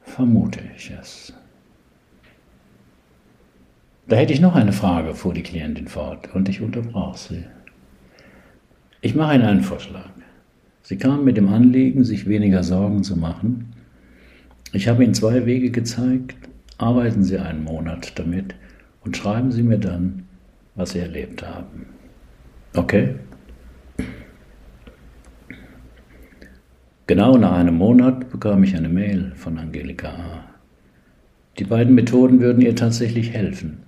vermute 0.04 0.62
ich 0.78 0.90
es. 1.02 1.34
Da 4.08 4.16
hätte 4.16 4.32
ich 4.32 4.40
noch 4.40 4.56
eine 4.56 4.72
Frage, 4.72 5.14
fuhr 5.14 5.34
die 5.34 5.44
Klientin 5.44 5.90
fort, 5.90 6.34
und 6.34 6.48
ich 6.48 6.62
unterbrach 6.62 7.18
sie. 7.18 7.44
Ich 9.02 9.16
mache 9.16 9.36
Ihnen 9.36 9.44
einen 9.44 9.64
Vorschlag. 9.64 10.12
Sie 10.82 10.96
kam 10.96 11.26
mit 11.26 11.36
dem 11.36 11.50
Anliegen, 11.50 12.06
sich 12.06 12.26
weniger 12.26 12.64
Sorgen 12.64 13.04
zu 13.04 13.18
machen. 13.18 13.74
Ich 14.72 14.88
habe 14.88 15.04
Ihnen 15.04 15.14
zwei 15.14 15.46
Wege 15.46 15.72
gezeigt. 15.72 16.49
Arbeiten 16.80 17.24
Sie 17.24 17.38
einen 17.38 17.66
Monat 17.66 18.18
damit 18.18 18.56
und 19.04 19.16
schreiben 19.16 19.52
Sie 19.52 19.64
mir 19.64 19.78
dann, 19.78 20.24
was 20.76 20.92
Sie 20.92 21.00
erlebt 21.00 21.46
haben. 21.46 21.88
Okay? 22.74 23.16
Genau 27.06 27.38
nach 27.38 27.52
einem 27.52 27.76
Monat 27.76 28.30
bekam 28.30 28.64
ich 28.64 28.78
eine 28.78 28.88
Mail 28.88 29.34
von 29.36 29.58
Angelika 29.58 30.08
A. 30.08 30.44
Die 31.58 31.66
beiden 31.66 31.96
Methoden 31.96 32.40
würden 32.40 32.62
ihr 32.62 32.78
tatsächlich 32.78 33.32
helfen, 33.32 33.80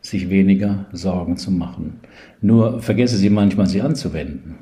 sich 0.00 0.30
weniger 0.30 0.86
Sorgen 0.92 1.36
zu 1.36 1.50
machen. 1.50 1.98
Nur 2.40 2.80
vergesse 2.80 3.16
sie 3.16 3.30
manchmal, 3.30 3.66
sie 3.66 3.82
anzuwenden. 3.82 4.56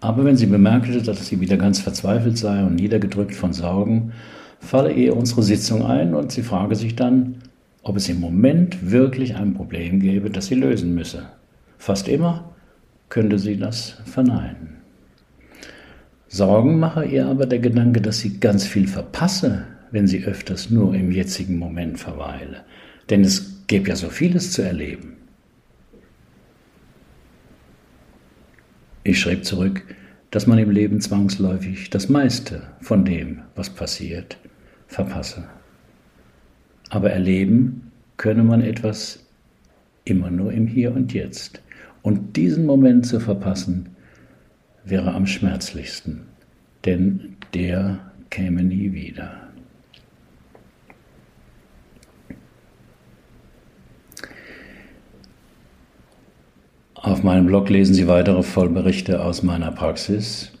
Aber 0.00 0.24
wenn 0.24 0.36
sie 0.36 0.46
bemerkte, 0.46 1.00
dass 1.00 1.26
sie 1.28 1.40
wieder 1.40 1.56
ganz 1.56 1.78
verzweifelt 1.78 2.38
sei 2.38 2.64
und 2.64 2.74
niedergedrückt 2.74 3.36
von 3.36 3.52
Sorgen, 3.52 4.12
falle 4.60 4.92
ihr 4.92 5.16
unsere 5.16 5.42
Sitzung 5.42 5.84
ein 5.84 6.14
und 6.14 6.32
sie 6.32 6.42
frage 6.42 6.74
sich 6.74 6.96
dann, 6.96 7.36
ob 7.82 7.96
es 7.96 8.08
im 8.08 8.20
Moment 8.20 8.90
wirklich 8.90 9.36
ein 9.36 9.54
Problem 9.54 10.00
gäbe, 10.00 10.30
das 10.30 10.46
sie 10.46 10.56
lösen 10.56 10.94
müsse. 10.94 11.28
Fast 11.78 12.08
immer 12.08 12.52
könnte 13.08 13.38
sie 13.38 13.56
das 13.56 13.96
verneinen. 14.04 14.76
Sorgen 16.28 16.78
mache 16.78 17.04
ihr 17.04 17.26
aber 17.26 17.46
der 17.46 17.60
Gedanke, 17.60 18.00
dass 18.00 18.18
sie 18.18 18.40
ganz 18.40 18.66
viel 18.66 18.88
verpasse, 18.88 19.64
wenn 19.92 20.06
sie 20.06 20.24
öfters 20.24 20.70
nur 20.70 20.94
im 20.94 21.12
jetzigen 21.12 21.58
Moment 21.58 22.00
verweile. 22.00 22.64
Denn 23.08 23.22
es 23.22 23.62
gäbe 23.68 23.90
ja 23.90 23.96
so 23.96 24.08
vieles 24.08 24.52
zu 24.52 24.62
erleben. 24.62 25.16
Ich 29.04 29.20
schrieb 29.20 29.44
zurück, 29.44 29.84
dass 30.32 30.48
man 30.48 30.58
im 30.58 30.70
Leben 30.70 31.00
zwangsläufig 31.00 31.90
das 31.90 32.08
meiste 32.08 32.62
von 32.80 33.04
dem, 33.04 33.42
was 33.54 33.70
passiert, 33.70 34.36
verpasse. 34.86 35.44
Aber 36.90 37.10
erleben 37.10 37.92
könne 38.16 38.44
man 38.44 38.62
etwas 38.62 39.26
immer 40.04 40.30
nur 40.30 40.52
im 40.52 40.66
Hier 40.66 40.94
und 40.94 41.12
Jetzt. 41.12 41.62
Und 42.02 42.36
diesen 42.36 42.66
Moment 42.66 43.06
zu 43.06 43.18
verpassen, 43.20 43.96
wäre 44.84 45.12
am 45.12 45.26
schmerzlichsten, 45.26 46.22
denn 46.84 47.36
der 47.52 47.98
käme 48.30 48.62
nie 48.62 48.92
wieder. 48.92 49.46
Auf 56.94 57.22
meinem 57.22 57.46
Blog 57.46 57.68
lesen 57.68 57.94
Sie 57.94 58.08
weitere 58.08 58.42
Vollberichte 58.42 59.22
aus 59.22 59.42
meiner 59.42 59.70
Praxis. 59.70 60.55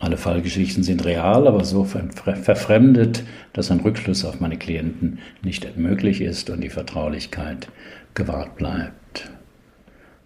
Alle 0.00 0.16
Fallgeschichten 0.16 0.84
sind 0.84 1.04
real, 1.04 1.48
aber 1.48 1.64
so 1.64 1.84
verfremdet, 1.84 3.24
dass 3.52 3.70
ein 3.70 3.80
Rückschluss 3.80 4.24
auf 4.24 4.38
meine 4.38 4.56
Klienten 4.56 5.18
nicht 5.42 5.76
möglich 5.76 6.20
ist 6.20 6.50
und 6.50 6.62
die 6.62 6.70
Vertraulichkeit 6.70 7.68
gewahrt 8.14 8.56
bleibt. 8.56 9.30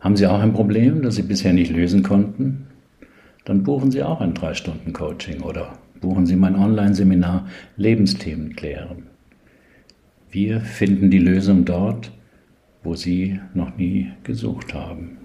Haben 0.01 0.17
Sie 0.17 0.27
auch 0.27 0.41
ein 0.41 0.53
Problem, 0.53 1.01
das 1.03 1.15
Sie 1.15 1.23
bisher 1.23 1.53
nicht 1.53 1.73
lösen 1.73 2.03
konnten? 2.03 2.67
Dann 3.45 3.63
buchen 3.63 3.91
Sie 3.91 4.03
auch 4.03 4.21
ein 4.21 4.35
3-Stunden-Coaching 4.35 5.41
oder 5.41 5.79
buchen 6.01 6.27
Sie 6.27 6.37
mein 6.37 6.57
Online-Seminar 6.57 7.47
Lebensthemen 7.77 8.55
klären. 8.55 9.05
Wir 10.31 10.61
finden 10.61 11.11
die 11.11 11.19
Lösung 11.19 11.65
dort, 11.65 12.13
wo 12.83 12.95
Sie 12.95 13.41
noch 13.55 13.77
nie 13.77 14.13
gesucht 14.23 14.75
haben. 14.75 15.19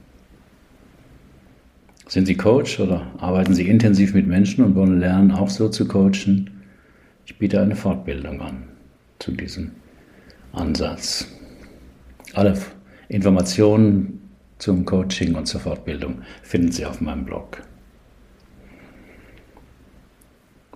Sind 2.07 2.25
Sie 2.25 2.37
Coach 2.37 2.79
oder 2.79 3.11
arbeiten 3.17 3.53
Sie 3.53 3.67
intensiv 3.67 4.13
mit 4.13 4.27
Menschen 4.27 4.63
und 4.63 4.75
wollen 4.75 4.99
lernen, 4.99 5.31
auch 5.31 5.49
so 5.49 5.67
zu 5.67 5.87
coachen? 5.87 6.49
Ich 7.25 7.37
biete 7.37 7.61
eine 7.61 7.75
Fortbildung 7.75 8.41
an 8.41 8.63
zu 9.19 9.31
diesem 9.31 9.71
Ansatz. 10.53 11.27
Alle 12.33 12.57
Informationen 13.09 14.21
zum 14.57 14.85
Coaching 14.85 15.35
und 15.35 15.47
zur 15.47 15.59
Fortbildung 15.59 16.21
finden 16.43 16.71
Sie 16.71 16.85
auf 16.85 17.01
meinem 17.01 17.25
Blog. 17.25 17.61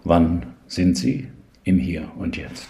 Wann 0.03 0.47
sind 0.67 0.97
Sie 0.97 1.29
im 1.63 1.77
Hier 1.77 2.11
und 2.17 2.35
Jetzt? 2.35 2.67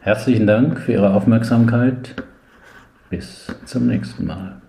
Herzlichen 0.00 0.46
Dank 0.46 0.78
für 0.78 0.92
Ihre 0.92 1.14
Aufmerksamkeit. 1.14 2.14
Bis 3.08 3.46
zum 3.64 3.86
nächsten 3.86 4.26
Mal. 4.26 4.60